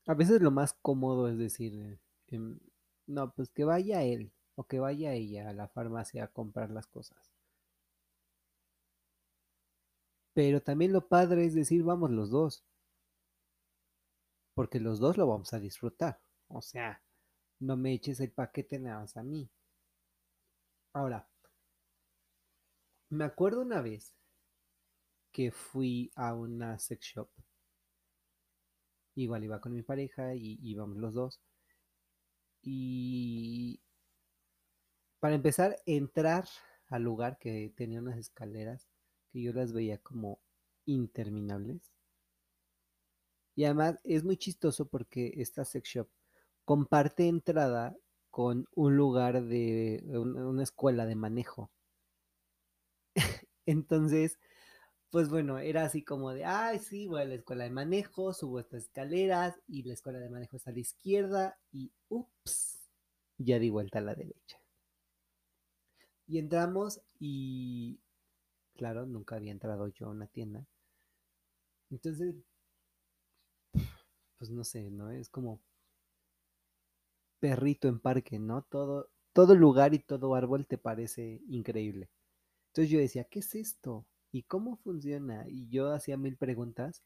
a 0.06 0.14
veces 0.14 0.40
lo 0.42 0.50
más 0.50 0.72
cómodo 0.72 1.28
es 1.28 1.38
decir, 1.38 2.00
em, 2.28 2.58
no, 3.06 3.32
pues 3.32 3.50
que 3.50 3.64
vaya 3.64 4.02
él 4.02 4.32
o 4.56 4.64
que 4.64 4.80
vaya 4.80 5.12
ella 5.12 5.50
a 5.50 5.52
la 5.52 5.68
farmacia 5.68 6.24
a 6.24 6.28
comprar 6.28 6.70
las 6.70 6.86
cosas. 6.88 7.30
Pero 10.34 10.62
también 10.62 10.92
lo 10.92 11.08
padre 11.08 11.46
es 11.46 11.54
decir, 11.54 11.82
vamos 11.82 12.12
los 12.12 12.30
dos. 12.30 12.62
Porque 14.56 14.80
los 14.80 15.00
dos 15.00 15.18
lo 15.18 15.26
vamos 15.26 15.52
a 15.52 15.60
disfrutar. 15.60 16.18
O 16.48 16.62
sea, 16.62 17.02
no 17.60 17.76
me 17.76 17.92
eches 17.92 18.20
el 18.20 18.32
paquete 18.32 18.78
nada 18.78 19.00
más 19.00 19.14
a 19.18 19.22
mí. 19.22 19.50
Ahora, 20.94 21.28
me 23.10 23.24
acuerdo 23.24 23.60
una 23.60 23.82
vez 23.82 24.14
que 25.30 25.50
fui 25.52 26.10
a 26.14 26.32
una 26.32 26.78
sex 26.78 27.04
shop. 27.04 27.28
Igual 29.14 29.44
iba 29.44 29.60
con 29.60 29.74
mi 29.74 29.82
pareja 29.82 30.34
y 30.34 30.58
íbamos 30.62 30.96
los 30.96 31.12
dos. 31.12 31.42
Y 32.62 33.82
para 35.20 35.34
empezar, 35.34 35.76
entrar 35.84 36.46
al 36.88 37.02
lugar 37.02 37.36
que 37.38 37.74
tenía 37.76 38.00
unas 38.00 38.16
escaleras 38.16 38.88
que 39.30 39.42
yo 39.42 39.52
las 39.52 39.74
veía 39.74 39.98
como 39.98 40.40
interminables. 40.86 41.95
Y 43.56 43.64
además 43.64 43.98
es 44.04 44.22
muy 44.22 44.36
chistoso 44.36 44.86
porque 44.86 45.32
esta 45.38 45.64
sex 45.64 45.88
shop 45.88 46.08
comparte 46.64 47.26
entrada 47.26 47.96
con 48.30 48.66
un 48.74 48.96
lugar 48.96 49.42
de 49.44 50.04
una 50.06 50.62
escuela 50.62 51.06
de 51.06 51.16
manejo. 51.16 51.70
Entonces, 53.64 54.38
pues 55.10 55.30
bueno, 55.30 55.58
era 55.58 55.84
así 55.84 56.04
como 56.04 56.32
de, 56.32 56.44
ay, 56.44 56.78
sí, 56.80 57.06
voy 57.06 57.22
a 57.22 57.24
la 57.24 57.36
escuela 57.36 57.64
de 57.64 57.70
manejo, 57.70 58.34
subo 58.34 58.60
estas 58.60 58.84
escaleras 58.84 59.58
y 59.66 59.82
la 59.84 59.94
escuela 59.94 60.18
de 60.18 60.28
manejo 60.28 60.58
está 60.58 60.70
a 60.70 60.74
la 60.74 60.80
izquierda 60.80 61.58
y, 61.72 61.90
ups, 62.10 62.90
ya 63.38 63.58
di 63.58 63.70
vuelta 63.70 64.00
a 64.00 64.02
la 64.02 64.14
derecha. 64.14 64.60
Y 66.26 66.38
entramos 66.38 67.00
y, 67.18 68.00
claro, 68.74 69.06
nunca 69.06 69.36
había 69.36 69.52
entrado 69.52 69.88
yo 69.88 70.08
a 70.08 70.10
una 70.10 70.26
tienda. 70.26 70.66
Entonces, 71.88 72.34
pues 74.38 74.50
no 74.50 74.64
sé, 74.64 74.90
¿no? 74.90 75.10
Es 75.10 75.28
como 75.30 75.60
perrito 77.40 77.88
en 77.88 77.98
parque, 78.00 78.38
¿no? 78.38 78.62
Todo, 78.62 79.08
todo 79.32 79.54
lugar 79.54 79.94
y 79.94 79.98
todo 80.00 80.34
árbol 80.34 80.66
te 80.66 80.78
parece 80.78 81.40
increíble. 81.48 82.10
Entonces 82.68 82.90
yo 82.92 82.98
decía, 83.00 83.24
¿qué 83.24 83.40
es 83.40 83.54
esto? 83.56 84.06
¿Y 84.32 84.44
cómo 84.44 84.76
funciona? 84.78 85.46
Y 85.48 85.68
yo 85.68 85.92
hacía 85.92 86.16
mil 86.18 86.36
preguntas. 86.36 87.02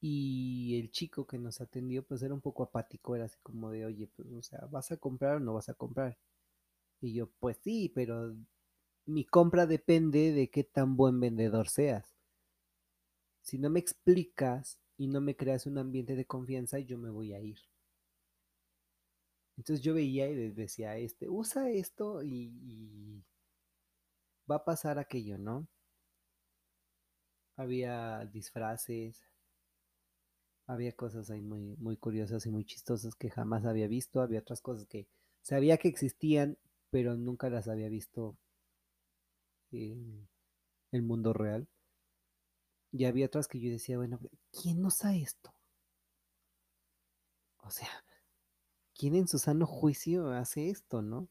Y 0.00 0.78
el 0.80 0.90
chico 0.90 1.26
que 1.26 1.38
nos 1.38 1.60
atendió, 1.60 2.02
pues 2.04 2.22
era 2.22 2.32
un 2.34 2.40
poco 2.40 2.62
apático, 2.62 3.14
era 3.16 3.26
así 3.26 3.36
como 3.42 3.70
de, 3.70 3.84
oye, 3.86 4.08
pues, 4.16 4.28
o 4.32 4.42
sea, 4.42 4.60
¿vas 4.70 4.90
a 4.92 4.96
comprar 4.96 5.36
o 5.36 5.40
no 5.40 5.54
vas 5.54 5.68
a 5.68 5.74
comprar? 5.74 6.16
Y 7.02 7.14
yo, 7.14 7.30
pues 7.40 7.58
sí, 7.64 7.92
pero 7.94 8.36
mi 9.06 9.24
compra 9.26 9.66
depende 9.66 10.32
de 10.32 10.50
qué 10.50 10.64
tan 10.64 10.96
buen 10.96 11.20
vendedor 11.20 11.68
seas. 11.70 12.15
Si 13.46 13.58
no 13.58 13.70
me 13.70 13.78
explicas 13.78 14.76
y 14.98 15.06
no 15.06 15.20
me 15.20 15.36
creas 15.36 15.66
un 15.66 15.78
ambiente 15.78 16.16
de 16.16 16.24
confianza, 16.26 16.80
yo 16.80 16.98
me 16.98 17.10
voy 17.10 17.32
a 17.32 17.40
ir. 17.40 17.60
Entonces 19.56 19.84
yo 19.84 19.94
veía 19.94 20.28
y 20.28 20.50
decía, 20.50 20.96
este, 20.98 21.28
usa 21.28 21.70
esto 21.70 22.24
y, 22.24 23.22
va 24.50 24.56
a 24.56 24.64
pasar 24.64 24.98
aquello, 24.98 25.38
¿no? 25.38 25.68
Había 27.56 28.24
disfraces, 28.32 29.22
había 30.66 30.92
cosas 30.96 31.30
ahí 31.30 31.40
muy, 31.40 31.76
muy 31.76 31.96
curiosas 31.96 32.46
y 32.46 32.50
muy 32.50 32.64
chistosas 32.64 33.14
que 33.14 33.30
jamás 33.30 33.64
había 33.64 33.86
visto, 33.86 34.22
había 34.22 34.40
otras 34.40 34.60
cosas 34.60 34.88
que 34.88 35.06
sabía 35.42 35.78
que 35.78 35.86
existían, 35.86 36.58
pero 36.90 37.16
nunca 37.16 37.48
las 37.48 37.68
había 37.68 37.88
visto 37.88 38.36
en 39.70 40.28
el 40.90 41.02
mundo 41.02 41.32
real. 41.32 41.68
Y 42.96 43.04
había 43.04 43.26
otras 43.26 43.46
que 43.46 43.60
yo 43.60 43.70
decía, 43.70 43.98
bueno, 43.98 44.18
¿quién 44.50 44.82
usa 44.82 45.14
esto? 45.14 45.52
O 47.58 47.68
sea, 47.68 47.90
¿quién 48.94 49.14
en 49.14 49.28
su 49.28 49.38
sano 49.38 49.66
juicio 49.66 50.30
hace 50.30 50.70
esto, 50.70 51.02
no? 51.02 51.28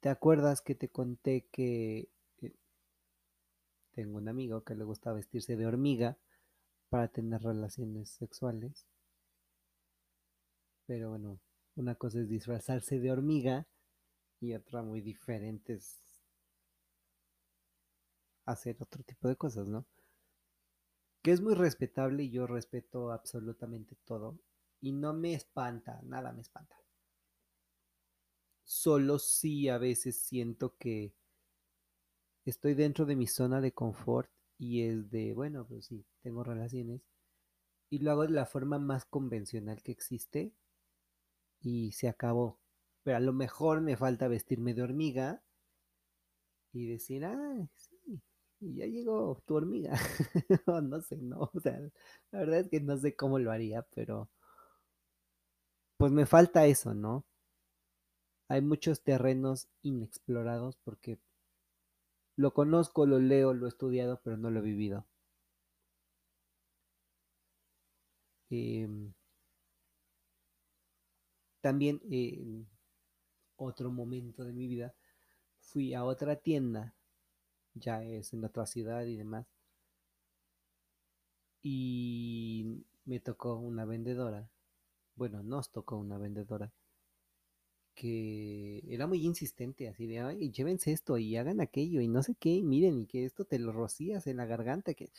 ¿Te 0.00 0.10
acuerdas 0.10 0.60
que 0.60 0.74
te 0.74 0.90
conté 0.90 1.46
que 1.50 2.10
eh, 2.42 2.52
tengo 3.92 4.18
un 4.18 4.28
amigo 4.28 4.64
que 4.64 4.74
le 4.74 4.84
gusta 4.84 5.14
vestirse 5.14 5.56
de 5.56 5.64
hormiga 5.64 6.18
para 6.90 7.08
tener 7.08 7.40
relaciones 7.40 8.10
sexuales? 8.10 8.84
Pero 10.84 11.08
bueno, 11.08 11.40
una 11.74 11.94
cosa 11.94 12.20
es 12.20 12.28
disfrazarse 12.28 13.00
de 13.00 13.10
hormiga 13.10 13.66
y 14.40 14.52
otra 14.52 14.82
muy 14.82 15.00
diferente 15.00 15.72
es 15.72 16.11
hacer 18.44 18.76
otro 18.80 19.02
tipo 19.02 19.28
de 19.28 19.36
cosas, 19.36 19.68
¿no? 19.68 19.86
Que 21.22 21.32
es 21.32 21.40
muy 21.40 21.54
respetable 21.54 22.24
y 22.24 22.30
yo 22.30 22.46
respeto 22.46 23.12
absolutamente 23.12 23.96
todo 24.04 24.38
y 24.80 24.92
no 24.92 25.14
me 25.14 25.34
espanta, 25.34 26.00
nada 26.02 26.32
me 26.32 26.42
espanta. 26.42 26.76
Solo 28.64 29.18
sí 29.18 29.68
a 29.68 29.78
veces 29.78 30.20
siento 30.20 30.76
que 30.76 31.14
estoy 32.44 32.74
dentro 32.74 33.06
de 33.06 33.16
mi 33.16 33.26
zona 33.26 33.60
de 33.60 33.72
confort 33.72 34.30
y 34.58 34.82
es 34.82 35.10
de, 35.10 35.34
bueno, 35.34 35.66
pues 35.66 35.86
sí, 35.86 36.04
tengo 36.22 36.42
relaciones 36.42 37.02
y 37.90 37.98
lo 37.98 38.10
hago 38.10 38.22
de 38.22 38.30
la 38.30 38.46
forma 38.46 38.78
más 38.78 39.04
convencional 39.04 39.82
que 39.82 39.92
existe 39.92 40.52
y 41.60 41.92
se 41.92 42.08
acabó. 42.08 42.58
Pero 43.02 43.16
a 43.16 43.20
lo 43.20 43.32
mejor 43.32 43.80
me 43.80 43.96
falta 43.96 44.28
vestirme 44.28 44.74
de 44.74 44.82
hormiga 44.82 45.42
y 46.72 46.86
decir, 46.86 47.24
ah, 47.24 47.68
sí, 47.74 47.91
y 48.62 48.76
ya 48.76 48.86
llegó 48.86 49.42
tu 49.46 49.56
hormiga. 49.56 49.92
no 50.82 51.00
sé, 51.00 51.16
no, 51.18 51.50
o 51.52 51.60
sea, 51.60 51.78
la 52.30 52.38
verdad 52.40 52.60
es 52.60 52.68
que 52.68 52.80
no 52.80 52.96
sé 52.96 53.16
cómo 53.16 53.38
lo 53.38 53.50
haría, 53.50 53.82
pero 53.94 54.30
pues 55.96 56.12
me 56.12 56.26
falta 56.26 56.66
eso, 56.66 56.94
¿no? 56.94 57.24
Hay 58.48 58.60
muchos 58.62 59.02
terrenos 59.02 59.68
inexplorados 59.82 60.76
porque 60.84 61.18
lo 62.36 62.54
conozco, 62.54 63.06
lo 63.06 63.18
leo, 63.18 63.52
lo 63.54 63.66
he 63.66 63.68
estudiado, 63.68 64.20
pero 64.22 64.36
no 64.36 64.50
lo 64.50 64.60
he 64.60 64.62
vivido. 64.62 65.06
Em, 68.50 69.12
también 71.60 72.00
en 72.10 72.68
otro 73.56 73.90
momento 73.90 74.44
de 74.44 74.52
mi 74.52 74.66
vida 74.68 74.94
fui 75.60 75.94
a 75.94 76.04
otra 76.04 76.36
tienda, 76.36 76.94
ya 77.74 78.02
es 78.04 78.32
en 78.32 78.44
otra 78.44 78.66
ciudad 78.66 79.04
y 79.06 79.16
demás, 79.16 79.46
y 81.62 82.84
me 83.04 83.18
tocó 83.20 83.56
una 83.56 83.84
vendedora, 83.84 84.48
bueno, 85.16 85.42
nos 85.42 85.70
tocó 85.72 85.96
una 85.98 86.18
vendedora 86.18 86.72
que 87.94 88.82
era 88.88 89.06
muy 89.06 89.24
insistente, 89.24 89.88
así 89.88 90.06
de, 90.06 90.20
ay, 90.20 90.50
llévense 90.50 90.92
esto 90.92 91.18
y 91.18 91.36
hagan 91.36 91.60
aquello 91.60 92.00
y 92.00 92.08
no 92.08 92.22
sé 92.22 92.34
qué, 92.38 92.50
y 92.50 92.62
miren, 92.62 92.98
y 92.98 93.06
que 93.06 93.24
esto 93.24 93.44
te 93.44 93.58
lo 93.58 93.72
rocías 93.72 94.26
en 94.26 94.38
la 94.38 94.46
garganta, 94.46 94.94
que, 94.94 95.10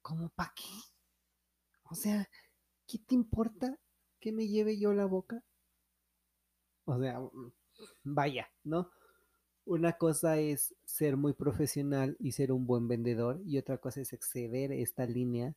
¿cómo 0.00 0.30
pa' 0.30 0.52
qué? 0.56 0.72
O 1.84 1.94
sea, 1.94 2.28
¿qué 2.86 2.98
te 2.98 3.14
importa 3.14 3.78
que 4.20 4.32
me 4.32 4.48
lleve 4.48 4.78
yo 4.78 4.92
la 4.92 5.06
boca? 5.06 5.42
O 6.86 6.98
sea, 6.98 7.20
vaya, 8.04 8.48
¿no? 8.64 8.90
Una 9.66 9.94
cosa 9.94 10.38
es 10.38 10.74
ser 10.84 11.16
muy 11.16 11.32
profesional 11.32 12.16
y 12.20 12.32
ser 12.32 12.52
un 12.52 12.66
buen 12.68 12.86
vendedor 12.86 13.42
y 13.44 13.58
otra 13.58 13.78
cosa 13.78 14.00
es 14.00 14.12
exceder 14.12 14.70
esta 14.70 15.06
línea 15.06 15.56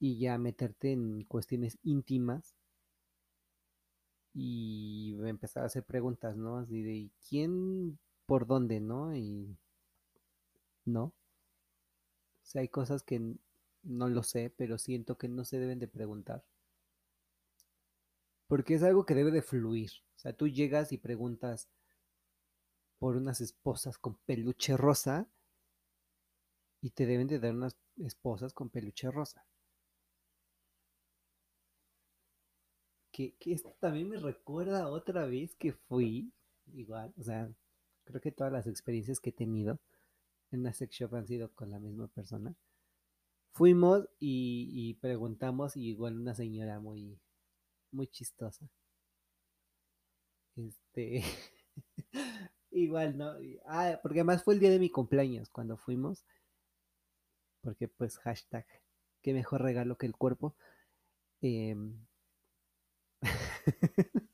y 0.00 0.18
ya 0.18 0.38
meterte 0.38 0.92
en 0.92 1.24
cuestiones 1.24 1.76
íntimas 1.82 2.54
y 4.32 5.14
empezar 5.22 5.64
a 5.64 5.66
hacer 5.66 5.84
preguntas, 5.84 6.36
¿no? 6.36 6.56
Así 6.56 6.82
de 6.82 7.10
quién, 7.28 7.98
por 8.24 8.46
dónde, 8.46 8.80
¿no? 8.80 9.14
Y 9.14 9.54
no. 10.86 11.04
O 11.04 11.12
sea, 12.42 12.62
hay 12.62 12.68
cosas 12.68 13.02
que 13.02 13.20
no 13.82 14.08
lo 14.08 14.22
sé, 14.22 14.50
pero 14.56 14.78
siento 14.78 15.18
que 15.18 15.28
no 15.28 15.44
se 15.44 15.58
deben 15.58 15.78
de 15.78 15.88
preguntar. 15.88 16.42
Porque 18.46 18.74
es 18.74 18.82
algo 18.82 19.04
que 19.04 19.14
debe 19.14 19.30
de 19.30 19.42
fluir. 19.42 19.90
O 20.16 20.20
sea, 20.20 20.32
tú 20.32 20.48
llegas 20.48 20.92
y 20.92 20.96
preguntas 20.98 21.68
por 22.98 23.16
unas 23.16 23.40
esposas 23.40 23.98
con 23.98 24.16
peluche 24.26 24.76
rosa 24.76 25.28
y 26.80 26.90
te 26.90 27.06
deben 27.06 27.26
de 27.26 27.38
dar 27.38 27.54
unas 27.54 27.76
esposas 27.96 28.52
con 28.52 28.70
peluche 28.70 29.10
rosa. 29.10 29.44
Que, 33.12 33.34
que 33.40 33.52
esto 33.52 33.74
también 33.80 34.08
me 34.08 34.18
recuerda 34.18 34.88
otra 34.88 35.26
vez 35.26 35.54
que 35.56 35.72
fui, 35.72 36.32
igual, 36.72 37.12
o 37.16 37.22
sea, 37.22 37.50
creo 38.04 38.20
que 38.20 38.32
todas 38.32 38.52
las 38.52 38.66
experiencias 38.66 39.20
que 39.20 39.30
he 39.30 39.32
tenido 39.32 39.80
en 40.50 40.60
una 40.60 40.72
sex 40.72 40.94
shop 40.94 41.14
han 41.14 41.26
sido 41.26 41.50
con 41.52 41.70
la 41.70 41.78
misma 41.80 42.08
persona. 42.08 42.54
Fuimos 43.52 44.08
y, 44.18 44.70
y 44.72 44.94
preguntamos 44.94 45.76
y 45.76 45.88
igual 45.88 46.18
una 46.18 46.34
señora 46.34 46.80
muy, 46.80 47.18
muy 47.90 48.06
chistosa. 48.06 48.68
Este, 50.56 51.22
igual, 52.78 53.16
¿no? 53.18 53.34
Ah, 53.66 53.98
porque 54.02 54.20
además 54.20 54.44
fue 54.44 54.54
el 54.54 54.60
día 54.60 54.70
de 54.70 54.78
mi 54.78 54.90
cumpleaños 54.90 55.48
cuando 55.50 55.76
fuimos. 55.76 56.24
Porque 57.62 57.88
pues 57.88 58.18
hashtag, 58.18 58.66
qué 59.22 59.32
mejor 59.34 59.62
regalo 59.62 59.96
que 59.98 60.06
el 60.06 60.16
cuerpo. 60.16 60.56
Em, 61.42 62.06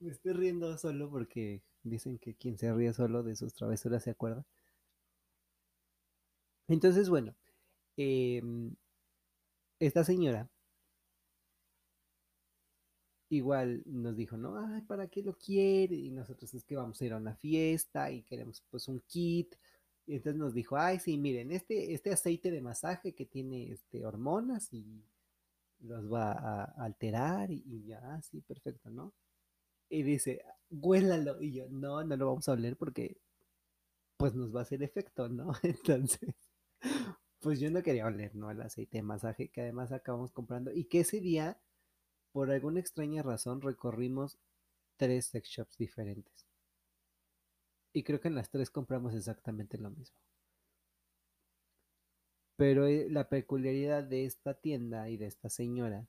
me 0.00 0.10
estoy 0.10 0.32
riendo 0.32 0.76
solo 0.78 1.10
porque 1.10 1.62
dicen 1.82 2.18
que 2.18 2.34
quien 2.34 2.58
se 2.58 2.72
ríe 2.72 2.92
solo 2.92 3.22
de 3.22 3.36
sus 3.36 3.54
travesuras 3.54 4.02
se 4.02 4.10
acuerda. 4.10 4.44
Entonces, 6.68 7.08
bueno, 7.08 7.34
em, 7.96 8.74
esta 9.80 10.04
señora 10.04 10.48
igual 13.30 13.82
nos 13.86 14.16
dijo, 14.16 14.36
no, 14.36 14.58
ay, 14.58 14.82
¿para 14.82 15.06
qué 15.06 15.22
lo 15.22 15.36
quiere? 15.38 15.94
Y 15.94 16.10
nosotros 16.10 16.52
es 16.52 16.64
que 16.64 16.76
vamos 16.76 17.00
a 17.00 17.04
ir 17.04 17.12
a 17.12 17.16
una 17.16 17.34
fiesta 17.36 18.10
y 18.10 18.22
queremos 18.22 18.62
pues 18.70 18.88
un 18.88 19.00
kit. 19.06 19.54
Y 20.06 20.16
entonces 20.16 20.38
nos 20.38 20.52
dijo, 20.52 20.76
ay, 20.76 20.98
sí, 20.98 21.16
miren, 21.16 21.52
este, 21.52 21.94
este 21.94 22.12
aceite 22.12 22.50
de 22.50 22.60
masaje 22.60 23.14
que 23.14 23.26
tiene 23.26 23.70
este, 23.70 24.04
hormonas 24.04 24.72
y 24.72 25.04
los 25.80 26.12
va 26.12 26.32
a 26.32 26.64
alterar 26.84 27.50
y, 27.52 27.84
ya, 27.86 28.20
sí, 28.22 28.40
perfecto, 28.40 28.90
¿no? 28.90 29.14
Y 29.88 30.02
dice, 30.02 30.42
huélalo. 30.70 31.40
Y 31.40 31.52
yo, 31.52 31.68
no, 31.70 32.02
no 32.04 32.16
lo 32.16 32.26
vamos 32.26 32.48
a 32.48 32.52
oler 32.52 32.76
porque 32.76 33.16
pues 34.16 34.34
nos 34.34 34.54
va 34.54 34.60
a 34.60 34.62
hacer 34.64 34.82
efecto, 34.82 35.28
¿no? 35.28 35.52
Entonces, 35.62 36.34
pues 37.38 37.60
yo 37.60 37.70
no 37.70 37.82
quería 37.82 38.06
oler, 38.06 38.34
¿no? 38.34 38.50
El 38.50 38.60
aceite 38.60 38.98
de 38.98 39.02
masaje 39.02 39.48
que 39.48 39.62
además 39.62 39.92
acabamos 39.92 40.32
comprando 40.32 40.72
y 40.72 40.84
que 40.84 41.00
ese 41.00 41.20
día 41.20 41.60
por 42.32 42.50
alguna 42.50 42.80
extraña 42.80 43.22
razón 43.22 43.60
recorrimos 43.60 44.38
tres 44.96 45.26
sex 45.26 45.48
shops 45.48 45.76
diferentes. 45.76 46.46
Y 47.92 48.02
creo 48.04 48.20
que 48.20 48.28
en 48.28 48.36
las 48.36 48.50
tres 48.50 48.70
compramos 48.70 49.14
exactamente 49.14 49.78
lo 49.78 49.90
mismo. 49.90 50.16
Pero 52.56 52.86
eh, 52.86 53.08
la 53.10 53.28
peculiaridad 53.28 54.04
de 54.04 54.26
esta 54.26 54.54
tienda 54.54 55.08
y 55.08 55.16
de 55.16 55.26
esta 55.26 55.48
señora 55.48 56.06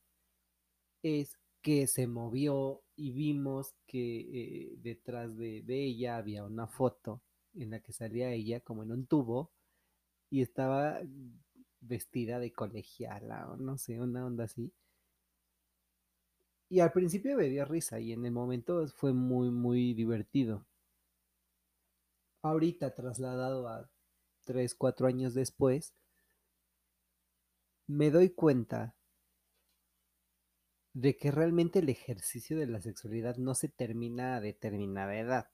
es 1.01 1.37
que 1.61 1.87
se 1.87 2.07
movió 2.07 2.83
y 2.95 3.11
vimos 3.11 3.73
que 3.87 4.19
eh, 4.19 4.75
detrás 4.77 5.37
de, 5.37 5.61
de, 5.61 5.85
ella 5.85 6.17
había 6.17 6.43
una 6.43 6.67
foto 6.67 7.21
en 7.55 7.71
la 7.71 7.79
que 7.79 7.93
salía 7.93 8.31
ella 8.31 8.59
como 8.59 8.83
en 8.83 8.91
un 8.91 9.05
tubo 9.05 9.51
y 10.29 10.41
estaba 10.41 11.01
vestida 11.81 12.39
de 12.39 12.51
colegiala 12.51 13.49
o 13.51 13.57
no 13.57 13.77
sé, 13.77 13.99
una 13.99 14.25
onda 14.25 14.45
así. 14.45 14.71
Y 16.71 16.79
al 16.79 16.93
principio 16.93 17.35
me 17.35 17.65
risa 17.65 17.99
y 17.99 18.13
en 18.13 18.25
el 18.25 18.31
momento 18.31 18.87
fue 18.87 19.11
muy, 19.11 19.51
muy 19.51 19.93
divertido. 19.93 20.65
Ahorita, 22.41 22.95
trasladado 22.95 23.67
a 23.67 23.89
3, 24.45 24.73
4 24.75 25.07
años 25.07 25.33
después, 25.33 25.93
me 27.87 28.09
doy 28.09 28.29
cuenta 28.29 28.95
de 30.93 31.17
que 31.17 31.29
realmente 31.29 31.79
el 31.79 31.89
ejercicio 31.89 32.57
de 32.57 32.67
la 32.67 32.81
sexualidad 32.81 33.35
no 33.35 33.53
se 33.53 33.67
termina 33.67 34.37
a 34.37 34.39
determinada 34.39 35.19
edad. 35.19 35.49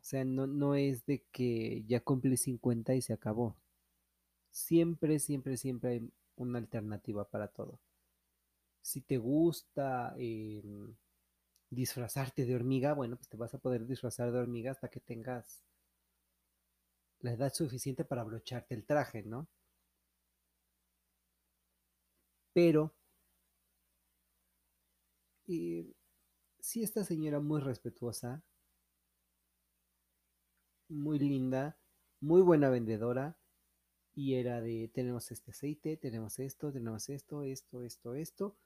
O 0.00 0.04
sea, 0.04 0.24
no, 0.24 0.46
no 0.46 0.76
es 0.76 1.04
de 1.04 1.26
que 1.30 1.84
ya 1.86 2.00
cumplí 2.00 2.38
50 2.38 2.94
y 2.94 3.02
se 3.02 3.12
acabó. 3.12 3.54
Siempre, 4.50 5.18
siempre, 5.18 5.58
siempre 5.58 5.90
hay 5.90 6.12
una 6.36 6.58
alternativa 6.58 7.28
para 7.28 7.48
todo 7.48 7.78
si 8.82 9.02
te 9.02 9.18
gusta 9.18 10.14
em, 10.18 10.94
disfrazarte 11.70 12.46
de 12.46 12.56
hormiga, 12.56 12.94
bueno, 12.94 13.16
pues 13.16 13.28
te 13.28 13.36
vas 13.38 13.54
a 13.54 13.58
poder 13.58 13.86
disfrazar 13.86 14.32
de 14.32 14.38
hormiga 14.40 14.72
hasta 14.72 14.88
que 14.90 15.00
tengas 15.00 15.64
la 17.20 17.30
edad 17.30 17.54
suficiente 17.54 18.04
para 18.04 18.22
abrocharte 18.22 18.74
el 18.74 18.84
traje, 18.84 19.22
¿no? 19.22 19.46
Pero 22.52 22.92
eh, 25.48 25.94
sí, 26.60 26.82
esta 26.84 27.04
señora 27.04 27.40
muy 27.40 27.60
respetuosa, 27.60 28.42
muy 30.88 31.18
linda, 31.18 31.78
muy 32.20 32.42
buena 32.42 32.68
vendedora. 32.70 33.38
Y 34.14 34.34
era 34.36 34.60
de, 34.60 34.90
tenemos 34.94 35.30
este 35.32 35.52
aceite, 35.52 35.96
tenemos 35.96 36.38
esto, 36.40 36.72
tenemos 36.72 37.08
esto, 37.10 37.44
esto, 37.44 37.82
esto, 37.82 38.14
esto. 38.14 38.56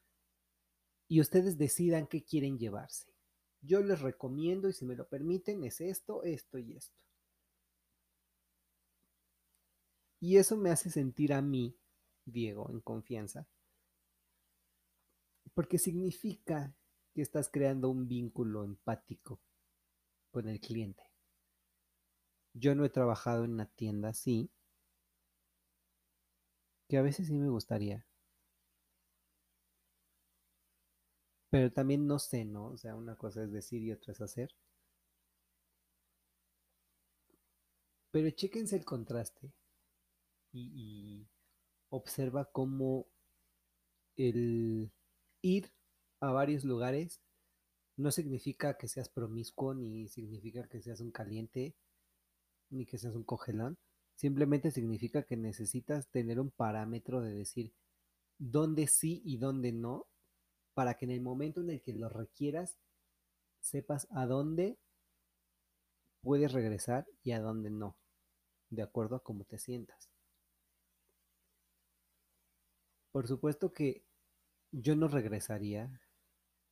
Y 1.12 1.20
ustedes 1.20 1.58
decidan 1.58 2.06
qué 2.06 2.24
quieren 2.24 2.58
llevarse. 2.58 3.12
Yo 3.60 3.82
les 3.82 4.00
recomiendo, 4.00 4.70
y 4.70 4.72
si 4.72 4.86
me 4.86 4.96
lo 4.96 5.06
permiten, 5.06 5.62
es 5.62 5.82
esto, 5.82 6.22
esto 6.22 6.56
y 6.56 6.72
esto. 6.72 6.96
Y 10.20 10.38
eso 10.38 10.56
me 10.56 10.70
hace 10.70 10.88
sentir 10.88 11.34
a 11.34 11.42
mí, 11.42 11.76
Diego, 12.24 12.70
en 12.70 12.80
confianza. 12.80 13.46
Porque 15.52 15.76
significa 15.76 16.74
que 17.12 17.20
estás 17.20 17.50
creando 17.50 17.90
un 17.90 18.08
vínculo 18.08 18.64
empático 18.64 19.38
con 20.30 20.48
el 20.48 20.60
cliente. 20.60 21.02
Yo 22.54 22.74
no 22.74 22.86
he 22.86 22.88
trabajado 22.88 23.44
en 23.44 23.52
una 23.52 23.66
tienda 23.66 24.08
así, 24.08 24.50
que 26.88 26.96
a 26.96 27.02
veces 27.02 27.26
sí 27.26 27.34
me 27.34 27.50
gustaría. 27.50 28.06
Pero 31.52 31.70
también 31.70 32.06
no 32.06 32.18
sé, 32.18 32.46
¿no? 32.46 32.68
O 32.68 32.78
sea, 32.78 32.96
una 32.96 33.14
cosa 33.16 33.42
es 33.44 33.52
decir 33.52 33.82
y 33.82 33.92
otra 33.92 34.12
es 34.12 34.22
hacer. 34.22 34.54
Pero 38.10 38.30
chéquense 38.30 38.76
el 38.76 38.86
contraste 38.86 39.52
y, 40.52 41.26
observa 41.90 42.50
cómo 42.50 43.06
el 44.16 44.90
ir 45.42 45.70
a 46.20 46.30
varios 46.32 46.64
lugares 46.64 47.20
no 47.98 48.10
significa 48.12 48.78
que 48.78 48.88
seas 48.88 49.10
promiscuo, 49.10 49.74
ni 49.74 50.08
significa 50.08 50.66
que 50.68 50.80
seas 50.80 51.00
un 51.00 51.10
caliente, 51.10 51.76
ni 52.70 52.86
que 52.86 52.96
seas 52.96 53.14
un 53.14 53.24
cogelón. 53.24 53.76
Simplemente 54.16 54.70
significa 54.70 55.24
que 55.24 55.36
necesitas 55.36 56.08
tener 56.08 56.40
un 56.40 56.50
parámetro 56.50 57.20
de 57.20 57.34
decir 57.34 57.74
dónde 58.38 58.86
sí 58.86 59.20
y 59.24 59.36
dónde 59.36 59.72
no, 59.72 60.06
para 60.74 60.94
que 60.94 61.04
en 61.04 61.10
el 61.10 61.20
momento 61.20 61.60
en 61.60 61.70
el 61.70 61.82
que 61.82 61.92
lo 61.92 62.08
requieras, 62.08 62.78
sepas 63.60 64.08
a 64.10 64.26
dónde 64.26 64.78
puedes 66.22 66.52
regresar 66.52 67.06
y 67.22 67.32
a 67.32 67.40
dónde 67.40 67.70
no, 67.70 67.96
de 68.70 68.82
acuerdo 68.82 69.16
a 69.16 69.22
cómo 69.22 69.44
te 69.44 69.58
sientas. 69.58 70.10
Por 73.12 73.28
supuesto 73.28 73.72
que 73.72 74.04
yo 74.70 74.96
no 74.96 75.08
regresaría, 75.08 76.00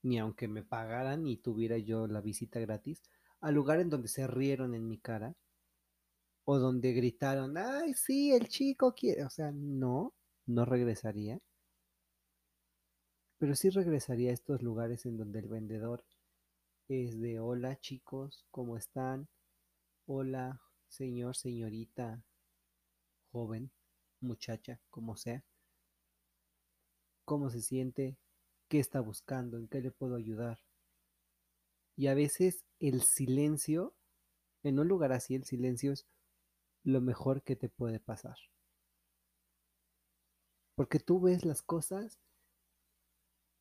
ni 0.02 0.18
aunque 0.18 0.48
me 0.48 0.62
pagaran 0.62 1.26
y 1.26 1.36
tuviera 1.36 1.76
yo 1.76 2.06
la 2.06 2.22
visita 2.22 2.58
gratis, 2.60 3.02
al 3.40 3.54
lugar 3.54 3.80
en 3.80 3.90
donde 3.90 4.08
se 4.08 4.26
rieron 4.26 4.74
en 4.74 4.88
mi 4.88 4.98
cara 4.98 5.36
o 6.44 6.58
donde 6.58 6.92
gritaron, 6.92 7.58
ay, 7.58 7.94
sí, 7.94 8.32
el 8.32 8.48
chico 8.48 8.94
quiere, 8.94 9.24
o 9.24 9.30
sea, 9.30 9.52
no, 9.52 10.14
no 10.46 10.64
regresaría. 10.64 11.38
Pero 13.40 13.54
sí 13.54 13.70
regresaría 13.70 14.30
a 14.30 14.34
estos 14.34 14.60
lugares 14.60 15.06
en 15.06 15.16
donde 15.16 15.38
el 15.38 15.48
vendedor 15.48 16.04
es 16.88 17.18
de, 17.18 17.40
hola 17.40 17.80
chicos, 17.80 18.44
¿cómo 18.50 18.76
están? 18.76 19.30
Hola, 20.04 20.60
señor, 20.88 21.34
señorita, 21.34 22.22
joven, 23.32 23.72
muchacha, 24.20 24.78
como 24.90 25.16
sea. 25.16 25.42
¿Cómo 27.24 27.48
se 27.48 27.62
siente? 27.62 28.18
¿Qué 28.68 28.78
está 28.78 29.00
buscando? 29.00 29.56
¿En 29.56 29.68
qué 29.68 29.80
le 29.80 29.90
puedo 29.90 30.16
ayudar? 30.16 30.58
Y 31.96 32.08
a 32.08 32.14
veces 32.14 32.66
el 32.78 33.00
silencio, 33.00 33.94
en 34.62 34.78
un 34.78 34.86
lugar 34.86 35.12
así, 35.12 35.34
el 35.34 35.44
silencio 35.46 35.92
es 35.92 36.06
lo 36.82 37.00
mejor 37.00 37.42
que 37.42 37.56
te 37.56 37.70
puede 37.70 38.00
pasar. 38.00 38.36
Porque 40.74 40.98
tú 41.00 41.20
ves 41.20 41.46
las 41.46 41.62
cosas 41.62 42.18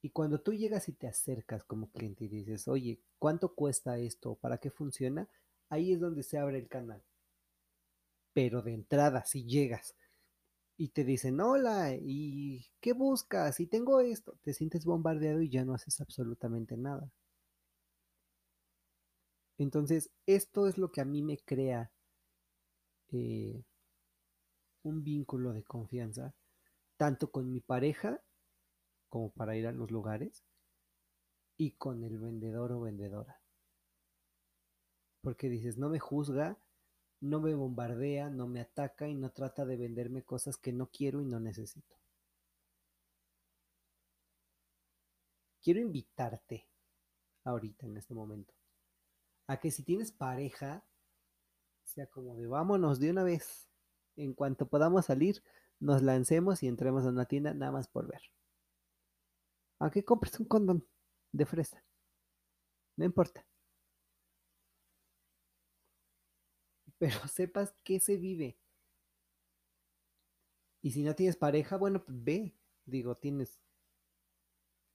y 0.02 0.12
cuando 0.12 0.40
tú 0.40 0.54
llegas 0.54 0.88
y 0.88 0.94
te 0.94 1.08
acercas 1.08 1.64
como 1.64 1.92
cliente 1.92 2.26
y 2.26 2.30
dices, 2.30 2.68
oye, 2.68 3.02
¿cuánto 3.18 3.54
cuesta 3.54 3.98
esto? 3.98 4.36
¿Para 4.36 4.58
qué 4.58 4.72
funciona? 4.72 5.28
Ahí 5.70 5.94
es 5.94 6.00
donde 6.00 6.24
se 6.24 6.38
abre 6.38 6.58
el 6.58 6.68
canal. 6.70 7.04
Pero 8.34 8.62
de 8.62 8.74
entrada, 8.74 9.26
si 9.26 9.46
llegas 9.46 9.96
y 10.78 10.90
te 10.90 11.04
dicen, 11.04 11.42
hola, 11.42 11.94
¿y 11.94 12.66
qué 12.80 12.94
buscas? 12.94 13.60
Y 13.60 13.68
tengo 13.68 14.00
esto, 14.00 14.38
te 14.44 14.54
sientes 14.54 14.86
bombardeado 14.86 15.42
y 15.42 15.50
ya 15.50 15.66
no 15.66 15.74
haces 15.74 16.00
absolutamente 16.00 16.78
nada. 16.78 17.12
Entonces, 19.58 20.10
esto 20.26 20.68
es 20.68 20.78
lo 20.78 20.90
que 20.92 21.02
a 21.02 21.06
mí 21.06 21.22
me 21.22 21.38
crea 21.38 21.92
eh, 23.12 23.62
un 24.84 25.04
vínculo 25.04 25.52
de 25.52 25.64
confianza, 25.64 26.34
tanto 26.96 27.30
con 27.30 27.52
mi 27.52 27.60
pareja 27.60 28.22
como 29.10 29.32
para 29.32 29.56
ir 29.56 29.68
a 29.68 29.72
los 29.72 29.92
lugares 29.92 30.44
y 31.58 31.72
con 31.72 32.04
el 32.04 32.18
vendedor 32.18 32.72
o 32.72 32.82
vendedora. 32.82 33.42
Porque 35.22 35.50
dices, 35.50 35.78
no 35.78 35.90
me 35.90 36.00
juzga, 36.00 36.58
no 37.20 37.42
me 37.42 37.54
bombardea, 37.54 38.30
no 38.30 38.48
me 38.48 38.62
ataca 38.62 39.08
y 39.08 39.16
no 39.16 39.32
trata 39.32 39.66
de 39.66 39.76
venderme 39.76 40.24
cosas 40.24 40.58
que 40.58 40.72
no 40.72 40.88
quiero 40.88 41.22
y 41.22 41.26
no 41.26 41.40
necesito. 41.40 41.98
Quiero 45.62 45.82
invitarte 45.82 46.66
ahorita 47.44 47.86
en 47.86 47.98
este 47.98 48.14
momento 48.14 48.54
a 49.48 49.60
que 49.60 49.72
si 49.72 49.84
tienes 49.84 50.12
pareja, 50.12 50.86
sea 51.84 52.06
como 52.06 52.36
de 52.36 52.46
vámonos 52.46 53.00
de 53.00 53.10
una 53.10 53.24
vez. 53.24 53.68
En 54.16 54.34
cuanto 54.34 54.68
podamos 54.68 55.08
salir, 55.08 55.44
nos 55.80 56.04
lancemos 56.04 56.62
y 56.62 56.68
entremos 56.68 57.04
a 57.04 57.10
una 57.10 57.26
tienda 57.26 57.54
nada 57.56 57.72
más 57.72 57.88
por 57.88 58.08
ver. 58.08 58.22
A 59.80 59.90
que 59.90 60.04
compres 60.04 60.40
un 60.40 60.46
condón 60.46 60.86
de 61.32 61.46
fresa. 61.46 61.84
No 62.98 63.06
importa. 63.06 63.46
Pero 66.98 67.20
sepas 67.28 67.74
que 67.84 68.00
se 68.00 68.18
vive. 68.18 68.60
Y 70.82 70.92
si 70.92 71.04
no 71.04 71.16
tienes 71.16 71.36
pareja, 71.36 71.78
bueno, 71.78 72.04
pues 72.04 72.24
ve. 72.24 72.56
Digo, 72.86 73.16
tienes 73.16 73.60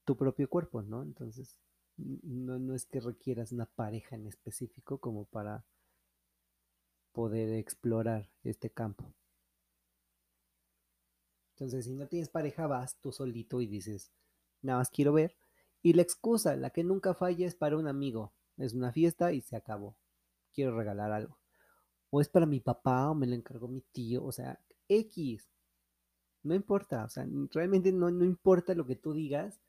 tu 0.05 0.17
propio 0.17 0.49
cuerpo, 0.49 0.83
¿no? 0.83 1.03
Entonces, 1.03 1.59
no, 1.97 2.59
no 2.59 2.75
es 2.75 2.87
que 2.87 3.01
requieras 3.01 3.53
una 3.53 3.67
pareja 3.67 4.17
en 4.17 4.27
específico 4.27 4.99
como 4.99 5.25
para 5.27 5.65
poder 7.13 7.55
explorar 7.55 8.29
este 8.43 8.71
campo. 8.71 9.15
Entonces, 11.55 11.85
si 11.85 11.95
no 11.95 12.09
tienes 12.09 12.29
pareja, 12.29 12.67
vas 12.67 12.99
tú 13.01 13.13
solito 13.13 13.61
y 13.61 13.67
dices, 13.67 14.11
nada 14.65 14.79
más 14.81 14.91
quiero 14.91 15.13
ver. 15.13 15.37
Y 15.83 15.93
la 15.93 16.03
excusa, 16.03 16.57
la 16.57 16.71
que 16.71 16.85
nunca 16.85 17.15
falla, 17.15 17.47
es 17.47 17.55
para 17.55 17.77
un 17.77 17.87
amigo. 17.89 18.33
Es 18.57 18.75
una 18.75 18.93
fiesta 18.93 19.33
y 19.33 19.41
se 19.43 19.57
acabó. 19.57 19.97
Quiero 20.53 20.77
regalar 20.77 21.13
algo. 21.13 21.39
O 22.11 22.21
es 22.21 22.29
para 22.29 22.47
mi 22.47 22.61
papá 22.61 23.11
o 23.11 23.15
me 23.15 23.27
lo 23.27 23.35
encargó 23.35 23.69
mi 23.69 23.83
tío. 23.93 24.25
O 24.25 24.33
sea, 24.33 24.61
X. 24.89 25.49
No 26.43 26.55
importa. 26.55 27.05
O 27.05 27.09
sea, 27.09 27.27
realmente 27.53 27.93
no, 27.93 28.11
no 28.11 28.25
importa 28.25 28.75
lo 28.75 28.87
que 28.87 28.97
tú 28.97 29.13
digas. 29.13 29.61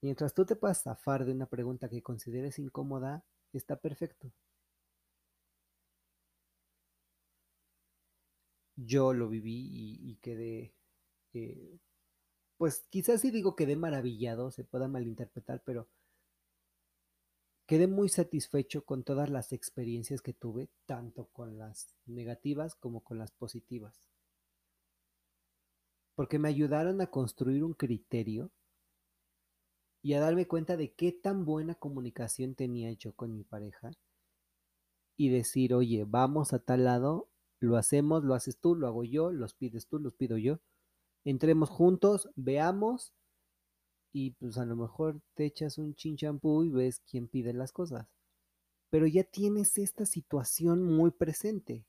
Mientras 0.00 0.34
tú 0.34 0.44
te 0.44 0.56
puedas 0.56 0.82
zafar 0.82 1.24
de 1.24 1.32
una 1.32 1.46
pregunta 1.46 1.88
que 1.88 2.02
consideres 2.02 2.58
incómoda, 2.58 3.24
está 3.52 3.76
perfecto. 3.76 4.32
Yo 8.76 9.12
lo 9.14 9.28
viví 9.28 9.98
y, 10.02 10.16
quedé 10.16 10.74
eh, 11.32 11.78
pues 12.56 12.86
quizás 12.90 13.20
si 13.20 13.30
digo 13.30 13.56
quedé 13.56 13.76
maravillado, 13.76 14.50
se 14.50 14.64
pueda 14.64 14.88
malinterpretar, 14.88 15.62
pero 15.64 15.88
quedé 17.66 17.86
muy 17.86 18.08
satisfecho 18.08 18.84
con 18.84 19.02
todas 19.04 19.30
las 19.30 19.52
experiencias 19.52 20.22
que 20.22 20.34
tuve, 20.34 20.68
tanto 20.86 21.26
con 21.32 21.58
las 21.58 21.94
negativas 22.06 22.74
como 22.74 23.02
con 23.02 23.18
las 23.18 23.32
positivas. 23.32 24.00
Porque 26.14 26.38
me 26.38 26.48
ayudaron 26.48 27.00
a 27.00 27.08
construir 27.08 27.64
un 27.64 27.74
criterio 27.74 28.52
y 30.02 30.14
a 30.14 30.20
darme 30.20 30.46
cuenta 30.46 30.76
de 30.76 30.92
qué 30.92 31.12
tan 31.12 31.44
buena 31.44 31.74
comunicación 31.74 32.54
tenía 32.54 32.92
yo 32.92 33.14
con 33.14 33.34
mi 33.34 33.42
pareja 33.42 33.90
y 35.16 35.30
decir, 35.30 35.74
oye, 35.74 36.04
vamos 36.06 36.52
a 36.52 36.58
tal 36.58 36.84
lado, 36.84 37.28
lo 37.58 37.76
hacemos, 37.76 38.22
lo 38.22 38.34
haces 38.34 38.58
tú, 38.58 38.76
lo 38.76 38.86
hago 38.86 39.02
yo, 39.02 39.32
los 39.32 39.54
pides 39.54 39.88
tú, 39.88 39.98
los 39.98 40.14
pido 40.14 40.36
yo 40.36 40.60
entremos 41.24 41.70
juntos, 41.70 42.28
veamos 42.36 43.12
y 44.12 44.30
pues 44.32 44.58
a 44.58 44.64
lo 44.64 44.76
mejor 44.76 45.20
te 45.34 45.44
echas 45.44 45.78
un 45.78 45.94
chinchampú 45.94 46.62
y 46.64 46.70
ves 46.70 47.00
quién 47.00 47.28
pide 47.28 47.52
las 47.52 47.72
cosas. 47.72 48.06
Pero 48.90 49.06
ya 49.06 49.24
tienes 49.24 49.76
esta 49.78 50.06
situación 50.06 50.84
muy 50.84 51.10
presente. 51.10 51.84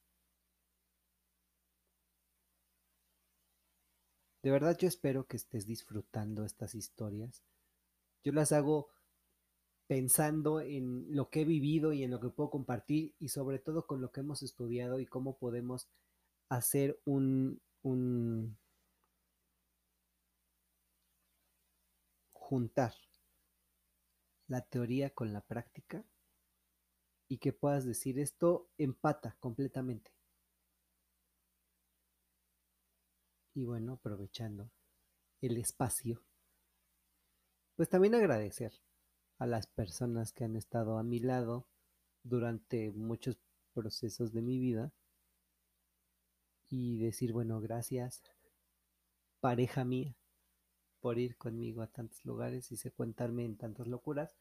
De 4.42 4.52
verdad 4.52 4.78
yo 4.78 4.88
espero 4.88 5.26
que 5.26 5.38
estés 5.38 5.66
disfrutando 5.66 6.46
estas 6.46 6.76
historias. 6.76 7.44
Yo 8.24 8.32
las 8.32 8.52
hago 8.52 8.90
pensando 9.88 10.62
en 10.62 11.06
lo 11.16 11.30
que 11.30 11.42
he 11.42 11.46
vivido 11.46 11.94
y 11.94 12.04
en 12.04 12.12
lo 12.12 12.20
que 12.20 12.30
puedo 12.30 12.50
compartir 12.50 13.14
y 13.20 13.30
sobre 13.30 13.60
todo 13.60 13.86
con 13.86 14.02
lo 14.02 14.12
que 14.12 14.22
hemos 14.22 14.42
estudiado 14.42 15.00
y 15.00 15.06
cómo 15.06 15.38
podemos 15.38 15.88
hacer 16.50 17.00
un, 17.06 17.62
un 17.84 18.58
juntar 22.46 22.94
la 24.48 24.62
teoría 24.62 25.10
con 25.10 25.34
la 25.34 25.42
práctica 25.42 26.06
y 27.28 27.40
que 27.40 27.54
puedas 27.54 27.86
decir 27.86 28.20
esto 28.20 28.70
empata 28.78 29.36
completamente. 29.40 30.12
Y 33.56 33.64
bueno, 33.64 33.94
aprovechando 33.94 34.70
el 35.42 35.58
espacio, 35.58 36.24
pues 37.76 37.90
también 37.90 38.14
agradecer 38.14 38.74
a 39.40 39.48
las 39.48 39.66
personas 39.66 40.32
que 40.32 40.44
han 40.44 40.56
estado 40.56 41.00
a 41.00 41.04
mi 41.04 41.20
lado 41.20 41.68
durante 42.22 42.92
muchos 42.92 43.40
procesos 43.74 44.34
de 44.34 44.44
mi 44.44 44.60
vida 44.60 44.94
y 46.70 47.00
decir, 47.00 47.34
bueno, 47.34 47.60
gracias, 47.60 48.22
pareja 49.40 49.84
mía, 49.84 50.16
por 51.06 51.20
ir 51.20 51.38
conmigo 51.38 51.84
a 51.84 51.88
tantos 51.88 52.26
lugares 52.26 52.72
y 52.72 52.90
contarme 52.90 53.46
en 53.46 53.58
tantas 53.58 53.86
locuras. 53.86 54.36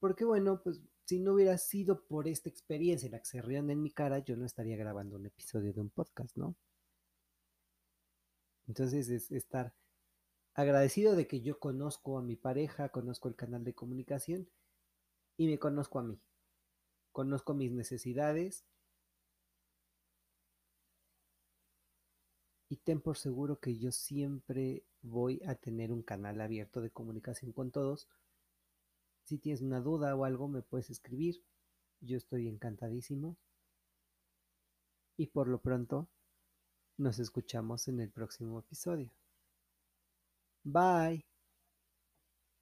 Porque 0.00 0.24
bueno, 0.24 0.62
pues 0.62 0.80
si 1.04 1.18
no 1.18 1.34
hubiera 1.34 1.58
sido 1.58 2.06
por 2.06 2.26
esta 2.26 2.48
experiencia 2.48 3.04
en 3.04 3.12
la 3.12 3.18
que 3.18 3.26
se 3.26 3.42
rían 3.42 3.68
en 3.68 3.82
mi 3.82 3.90
cara, 3.90 4.20
yo 4.20 4.34
no 4.34 4.46
estaría 4.46 4.78
grabando 4.78 5.16
un 5.16 5.26
episodio 5.26 5.74
de 5.74 5.80
un 5.82 5.90
podcast, 5.90 6.34
¿no? 6.38 6.56
Entonces 8.66 9.10
es 9.10 9.30
estar 9.30 9.74
agradecido 10.54 11.14
de 11.14 11.26
que 11.26 11.42
yo 11.42 11.58
conozco 11.58 12.16
a 12.16 12.22
mi 12.22 12.36
pareja, 12.36 12.88
conozco 12.88 13.28
el 13.28 13.36
canal 13.36 13.62
de 13.62 13.74
comunicación 13.74 14.48
y 15.36 15.48
me 15.48 15.58
conozco 15.58 15.98
a 15.98 16.02
mí. 16.02 16.18
Conozco 17.12 17.52
mis 17.52 17.72
necesidades 17.72 18.64
y 22.68 22.76
ten 22.76 23.00
por 23.00 23.16
seguro 23.16 23.60
que 23.60 23.78
yo 23.78 23.92
siempre 23.92 24.84
voy 25.02 25.40
a 25.46 25.54
tener 25.54 25.92
un 25.92 26.02
canal 26.02 26.40
abierto 26.40 26.80
de 26.80 26.90
comunicación 26.90 27.52
con 27.52 27.70
todos. 27.70 28.08
Si 29.24 29.38
tienes 29.38 29.62
una 29.62 29.80
duda 29.80 30.14
o 30.14 30.24
algo, 30.24 30.48
me 30.48 30.62
puedes 30.62 30.90
escribir. 30.90 31.42
Yo 32.00 32.16
estoy 32.16 32.48
encantadísimo. 32.48 33.36
Y 35.16 35.28
por 35.28 35.48
lo 35.48 35.60
pronto, 35.60 36.08
nos 36.96 37.18
escuchamos 37.18 37.88
en 37.88 38.00
el 38.00 38.10
próximo 38.10 38.60
episodio. 38.60 39.12
Bye. 40.64 41.37